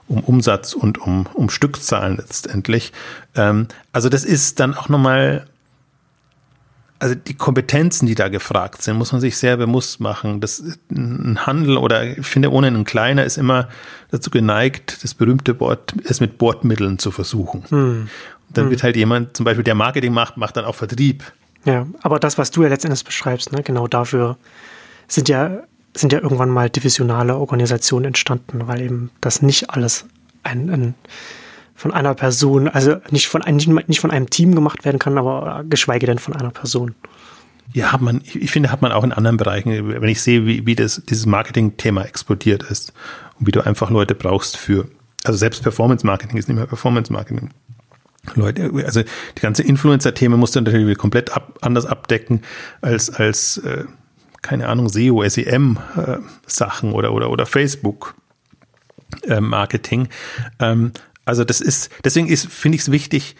[0.08, 2.92] um Umsatz und um, um Stückzahlen letztendlich.
[3.34, 5.46] Ähm, also das ist dann auch nochmal,
[6.98, 10.40] also die Kompetenzen, die da gefragt sind, muss man sich sehr bewusst machen.
[10.40, 13.68] Das ein Handel oder ich finde ohne einen kleiner ist immer
[14.10, 17.64] dazu geneigt, das berühmte Wort, es mit Bordmitteln zu versuchen.
[17.68, 18.08] Hm.
[18.50, 18.70] Dann hm.
[18.70, 21.24] wird halt jemand, zum Beispiel der Marketing macht, macht dann auch Vertrieb.
[21.64, 24.38] Ja, aber das, was du ja letztendlich beschreibst, ne, genau dafür
[25.08, 25.62] sind ja
[25.96, 30.06] sind ja irgendwann mal divisionale Organisationen entstanden, weil eben das nicht alles
[30.42, 30.94] ein, ein
[31.74, 35.64] von einer Person, also nicht von, nicht, nicht von einem Team gemacht werden kann, aber
[35.68, 36.94] geschweige denn von einer Person.
[37.72, 40.66] Ja, hat man, ich finde, hat man auch in anderen Bereichen, wenn ich sehe, wie,
[40.66, 42.92] wie das, dieses Marketing-Thema explodiert ist
[43.38, 44.88] und wie du einfach Leute brauchst für,
[45.24, 47.50] also selbst Performance-Marketing ist nicht mehr Performance-Marketing.
[48.34, 52.42] Leute, also die ganze Influencer-Themen musst du natürlich komplett ab, anders abdecken
[52.80, 53.84] als, als äh,
[54.46, 58.14] keine Ahnung, SEO, SEM äh, Sachen oder, oder, oder Facebook
[59.26, 60.08] äh, Marketing.
[60.60, 60.92] Ähm,
[61.24, 63.36] also das ist, deswegen ist, finde ich es wichtig,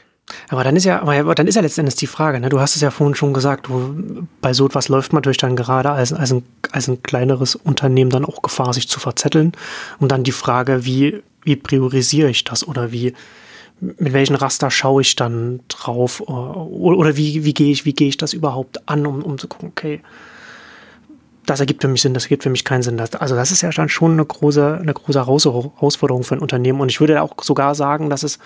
[0.49, 2.49] aber dann ist ja, aber dann ist ja letztendlich die Frage, ne?
[2.49, 5.55] Du hast es ja vorhin schon gesagt, du, bei so etwas läuft man natürlich dann
[5.55, 6.43] gerade als, als, ein,
[6.73, 9.53] als ein kleineres Unternehmen dann auch Gefahr, sich zu verzetteln.
[10.01, 13.15] Und dann die Frage, wie, wie priorisiere ich das oder wie,
[13.79, 18.09] mit welchen Raster schaue ich dann drauf oder, oder wie, wie gehe ich, wie gehe
[18.09, 20.01] ich das überhaupt an, um, um zu gucken, okay,
[21.47, 22.97] das ergibt für mich Sinn, das ergibt für mich keinen Sinn.
[22.97, 26.81] Das, also das ist ja dann schon eine große, eine große Herausforderung für ein Unternehmen.
[26.81, 28.39] Und ich würde auch sogar sagen, dass es,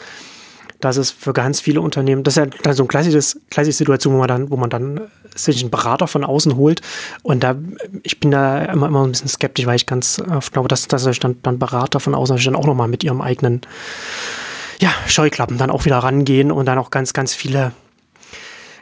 [0.80, 4.14] dass es für ganz viele Unternehmen, das ist ja dann so eine klassisches, klassische Situation,
[4.14, 5.01] wo man dann, wo man dann
[5.34, 6.82] sich einen Berater von außen holt.
[7.22, 7.57] Und da,
[8.03, 11.05] ich bin da immer, immer ein bisschen skeptisch, weil ich ganz oft glaube, dass, dass
[11.18, 13.62] dann, dann Berater von außen dann auch nochmal mit ihrem eigenen,
[14.80, 17.72] ja, Scheuklappen dann auch wieder rangehen und dann auch ganz, ganz viele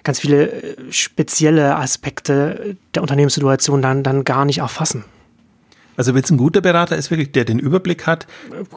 [0.04, 5.04] ganz viele äh, spezielle Aspekte der Unternehmenssituation dann, dann gar nicht erfassen.
[5.98, 8.28] Also wenn es ein guter Berater ist, wirklich, der den Überblick hat,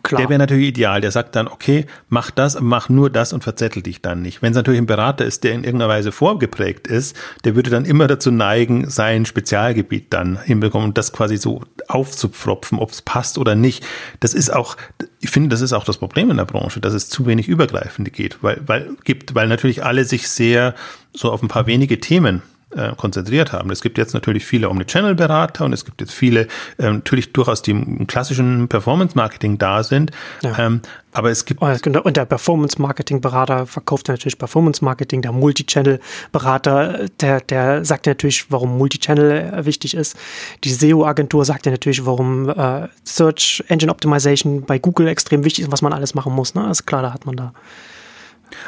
[0.02, 0.22] Klar.
[0.22, 1.02] der wäre natürlich ideal.
[1.02, 4.42] Der sagt dann, okay, mach das, mach nur das und verzettel dich dann nicht.
[4.42, 7.16] Wenn es natürlich ein Berater ist, der in irgendeiner Weise vorgeprägt ist,
[7.46, 12.80] der würde dann immer dazu neigen, sein Spezialgebiet dann hinbekommen und das quasi so aufzupfropfen,
[12.80, 13.86] ob es passt oder nicht.
[14.20, 14.76] Das ist auch,
[15.20, 18.10] ich finde, das ist auch das Problem in der Branche, dass es zu wenig übergreifende
[18.10, 20.74] geht, weil, weil gibt, weil natürlich alle sich sehr
[21.14, 22.42] so auf ein paar wenige Themen
[22.76, 23.70] äh, konzentriert haben.
[23.72, 26.48] Es gibt jetzt natürlich viele Omnichannel-Berater und es gibt jetzt viele
[26.78, 30.12] äh, natürlich durchaus, die im klassischen Performance-Marketing da sind.
[30.42, 30.58] Ja.
[30.58, 30.82] Ähm,
[31.14, 31.62] aber es gibt.
[31.62, 35.22] Und der Performance-Marketing-Berater verkauft natürlich Performance-Marketing.
[35.22, 40.16] Der Multichannel-Berater, der, der sagt natürlich, warum Multichannel wichtig ist.
[40.64, 45.72] Die SEO-Agentur sagt ja natürlich, warum äh, Search Engine Optimization bei Google extrem wichtig ist,
[45.72, 46.56] was man alles machen muss.
[46.56, 46.70] Ne?
[46.72, 47.54] ist klar, da hat man da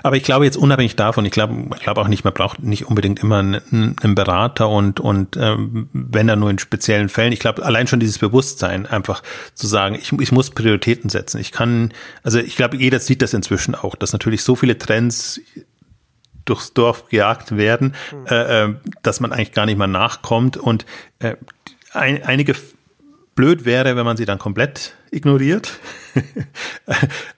[0.01, 2.87] aber ich glaube jetzt unabhängig davon, ich glaube, ich glaube auch nicht, man braucht nicht
[2.87, 7.31] unbedingt immer einen, einen Berater und und ähm, wenn er nur in speziellen Fällen.
[7.31, 9.23] Ich glaube, allein schon dieses Bewusstsein, einfach
[9.53, 11.39] zu sagen, ich, ich muss Prioritäten setzen.
[11.39, 15.41] Ich kann, also ich glaube, jeder sieht das inzwischen auch, dass natürlich so viele Trends
[16.45, 18.25] durchs Dorf gejagt werden, mhm.
[18.27, 20.85] äh, dass man eigentlich gar nicht mehr nachkommt und
[21.19, 21.35] äh,
[21.93, 22.55] ein, einige
[23.35, 25.79] blöd wäre, wenn man sie dann komplett ignoriert.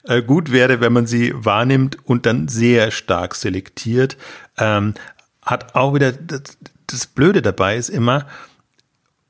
[0.04, 4.18] Äh, gut wäre, wenn man sie wahrnimmt und dann sehr stark selektiert.
[4.58, 4.94] Ähm,
[5.42, 8.28] hat auch wieder das, das Blöde dabei ist immer,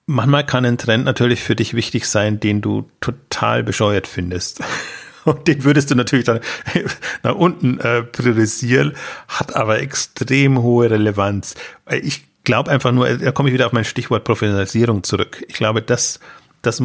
[0.05, 4.61] manchmal kann ein Trend natürlich für dich wichtig sein, den du total bescheuert findest.
[5.25, 6.39] Und den würdest du natürlich dann
[7.23, 8.93] nach unten äh, priorisieren,
[9.27, 11.55] hat aber extrem hohe Relevanz.
[11.89, 15.43] Ich glaube einfach nur, da komme ich wieder auf mein Stichwort Professionalisierung zurück.
[15.47, 16.19] Ich glaube, das,
[16.65, 16.81] das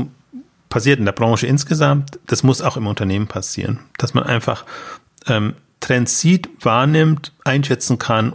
[0.68, 4.64] passiert in der Branche insgesamt, das muss auch im Unternehmen passieren, dass man einfach
[5.26, 8.34] ähm, Trends sieht, wahrnimmt, einschätzen kann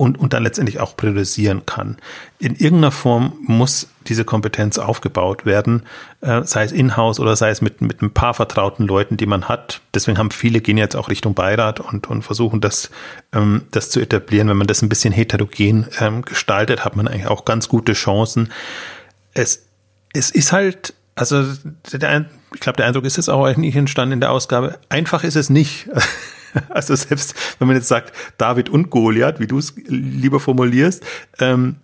[0.00, 1.98] und, und dann letztendlich auch priorisieren kann.
[2.38, 5.82] In irgendeiner Form muss diese Kompetenz aufgebaut werden,
[6.22, 9.46] äh, sei es in-house oder sei es mit, mit ein paar vertrauten Leuten, die man
[9.46, 9.82] hat.
[9.92, 12.90] Deswegen haben viele gehen jetzt auch Richtung Beirat und, und versuchen das,
[13.34, 14.48] ähm, das zu etablieren.
[14.48, 18.50] Wenn man das ein bisschen heterogen ähm, gestaltet, hat man eigentlich auch ganz gute Chancen.
[19.34, 19.66] Es,
[20.12, 21.44] es ist halt also
[21.92, 24.78] der, ich glaube, der Eindruck ist jetzt auch nicht entstanden in der Ausgabe.
[24.88, 25.88] Einfach ist es nicht.
[26.68, 31.06] Also selbst wenn man jetzt sagt, David und Goliath, wie du es lieber formulierst,
[31.38, 31.76] ähm,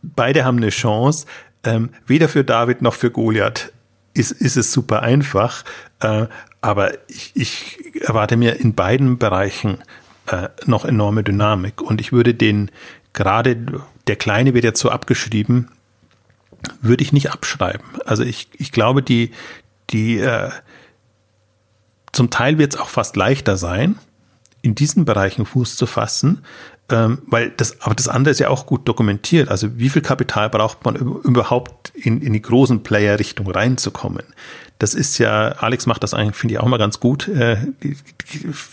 [0.00, 1.26] beide haben eine Chance.
[1.62, 3.70] Ähm, weder für David noch für Goliath
[4.14, 5.62] ist, ist es super einfach.
[6.00, 6.24] Äh,
[6.62, 9.82] aber ich, ich erwarte mir in beiden Bereichen
[10.28, 11.82] äh, noch enorme Dynamik.
[11.82, 12.70] Und ich würde den,
[13.12, 13.58] gerade
[14.06, 15.68] der Kleine wird jetzt so abgeschrieben,
[16.80, 17.86] würde ich nicht abschreiben.
[18.04, 19.30] Also ich, ich glaube, die,
[19.90, 20.50] die äh,
[22.12, 23.98] zum Teil wird es auch fast leichter sein,
[24.62, 26.42] in diesen Bereichen Fuß zu fassen,
[26.90, 29.48] ähm, weil das, aber das andere ist ja auch gut dokumentiert.
[29.48, 34.22] Also wie viel Kapital braucht man überhaupt in, in die großen Player-Richtung reinzukommen?
[34.78, 37.28] Das ist ja, Alex macht das eigentlich, finde ich auch mal ganz gut.
[37.28, 37.96] Äh, die,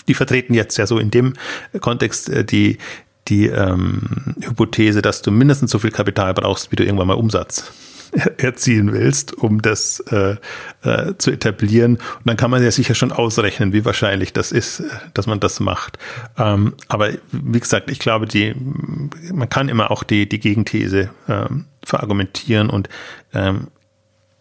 [0.08, 1.34] die, vertreten jetzt ja so in dem
[1.80, 2.80] Kontext äh, die,
[3.28, 7.72] die ähm, Hypothese, dass du mindestens so viel Kapital brauchst, wie du irgendwann mal Umsatz
[8.38, 10.36] erzielen willst, um das äh,
[10.84, 11.96] äh, zu etablieren.
[11.96, 15.60] Und dann kann man ja sicher schon ausrechnen, wie wahrscheinlich das ist, dass man das
[15.60, 15.98] macht.
[16.38, 18.54] Ähm, aber wie gesagt, ich glaube, die,
[19.32, 22.90] man kann immer auch die, die Gegenthese ähm, verargumentieren und
[23.34, 23.68] ähm,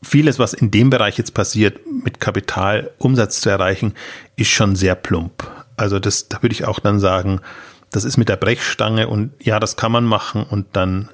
[0.03, 3.95] vieles, was in dem Bereich jetzt passiert, mit Kapital Umsatz zu erreichen,
[4.37, 5.49] ist schon sehr plump.
[5.77, 7.41] Also das, da würde ich auch dann sagen,
[7.91, 11.11] das ist mit der Brechstange und ja, das kann man machen und dann,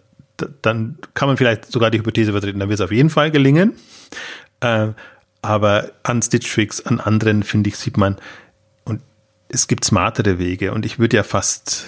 [0.62, 3.72] dann kann man vielleicht sogar die Hypothese vertreten, dann wird es auf jeden Fall gelingen.
[4.61, 4.89] Äh,
[5.43, 8.16] aber an Stitch Fix, an anderen, finde ich, sieht man,
[8.85, 9.01] und
[9.49, 11.87] es gibt smartere Wege und ich würde ja fast,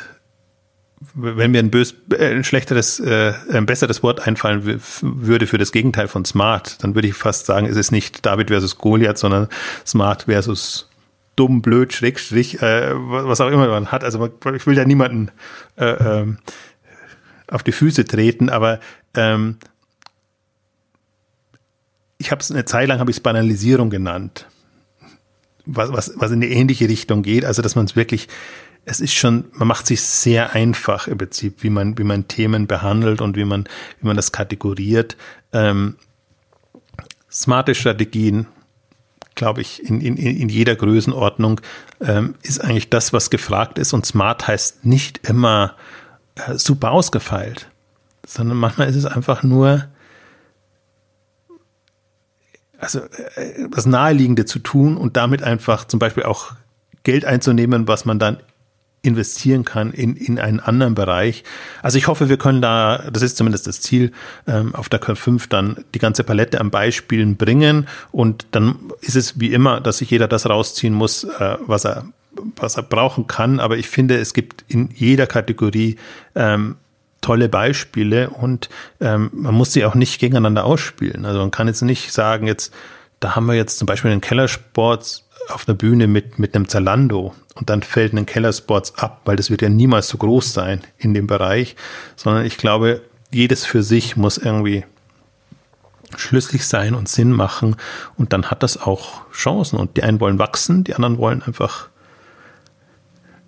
[1.14, 5.72] wenn mir ein, bös, äh, ein schlechteres, äh, ein besseres Wort einfallen würde für das
[5.72, 9.48] Gegenteil von smart, dann würde ich fast sagen, es ist nicht David versus Goliath, sondern
[9.84, 10.87] smart versus
[11.38, 14.04] dumm, blöd, Schrägstrich, äh, was auch immer man hat.
[14.04, 15.30] Also ich will ja niemanden
[15.76, 16.38] äh, ähm,
[17.48, 18.80] auf die Füße treten, aber
[19.14, 19.58] ähm,
[22.18, 24.46] ich habe es eine Zeit lang habe ich es Banalisierung genannt,
[25.64, 28.28] was, was, was in eine ähnliche Richtung geht, also dass man es wirklich
[28.84, 32.66] es ist schon, man macht sich sehr einfach im Prinzip, wie man, wie man Themen
[32.66, 33.64] behandelt und wie man,
[34.00, 35.18] wie man das kategoriert.
[35.52, 35.96] Ähm,
[37.30, 38.46] smarte Strategien,
[39.38, 41.62] glaube ich, in, in, in jeder Größenordnung
[42.00, 43.94] ähm, ist eigentlich das, was gefragt ist.
[43.94, 45.74] Und smart heißt nicht immer
[46.34, 47.68] äh, super ausgefeilt,
[48.26, 49.86] sondern manchmal ist es einfach nur,
[52.78, 53.00] also
[53.36, 56.52] äh, das Naheliegende zu tun und damit einfach zum Beispiel auch
[57.04, 58.38] Geld einzunehmen, was man dann
[59.02, 61.44] investieren kann in, in einen anderen Bereich.
[61.82, 64.12] Also ich hoffe, wir können da, das ist zumindest das Ziel,
[64.46, 69.38] ähm, auf der K5 dann die ganze Palette an Beispielen bringen und dann ist es
[69.40, 72.06] wie immer, dass sich jeder das rausziehen muss, äh, was er
[72.56, 73.60] was er brauchen kann.
[73.60, 75.96] Aber ich finde, es gibt in jeder Kategorie
[76.34, 76.76] ähm,
[77.20, 78.68] tolle Beispiele und
[79.00, 81.24] ähm, man muss sie auch nicht gegeneinander ausspielen.
[81.24, 82.72] Also man kann jetzt nicht sagen, jetzt,
[83.20, 87.34] da haben wir jetzt zum Beispiel den Kellersport auf einer Bühne mit, mit einem Zalando
[87.54, 91.14] und dann fällt ein Kellersports ab, weil das wird ja niemals so groß sein in
[91.14, 91.76] dem Bereich,
[92.16, 94.84] sondern ich glaube, jedes für sich muss irgendwie
[96.16, 97.76] schlüssig sein und Sinn machen
[98.16, 101.88] und dann hat das auch Chancen und die einen wollen wachsen, die anderen wollen einfach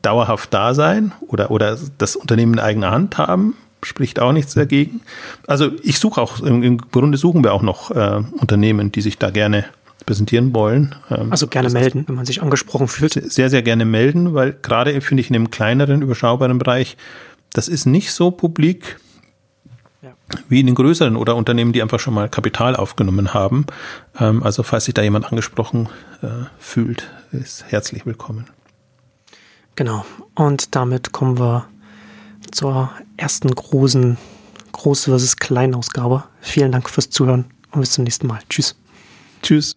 [0.02, 5.00] dauerhaft da sein oder, oder das Unternehmen in eigener Hand haben, spricht auch nichts dagegen.
[5.46, 9.30] Also ich suche auch, im, Grunde suchen wir auch noch äh, Unternehmen, die sich da
[9.30, 9.64] gerne
[10.10, 10.96] präsentieren wollen.
[11.08, 13.12] Ähm, also gerne melden, wenn man sich angesprochen fühlt.
[13.12, 16.96] Sehr, sehr gerne melden, weil gerade finde ich in einem kleineren, überschaubaren Bereich,
[17.52, 18.98] das ist nicht so publik
[20.02, 20.10] ja.
[20.48, 23.66] wie in den größeren oder Unternehmen, die einfach schon mal Kapital aufgenommen haben.
[24.18, 25.88] Ähm, also falls sich da jemand angesprochen
[26.22, 26.26] äh,
[26.58, 28.46] fühlt, ist herzlich willkommen.
[29.76, 30.04] Genau.
[30.34, 31.66] Und damit kommen wir
[32.50, 34.16] zur ersten großen
[34.72, 36.24] Groß- versus Kleinausgabe.
[36.40, 38.40] Vielen Dank fürs Zuhören und bis zum nächsten Mal.
[38.48, 38.74] Tschüss.
[39.40, 39.76] Tschüss.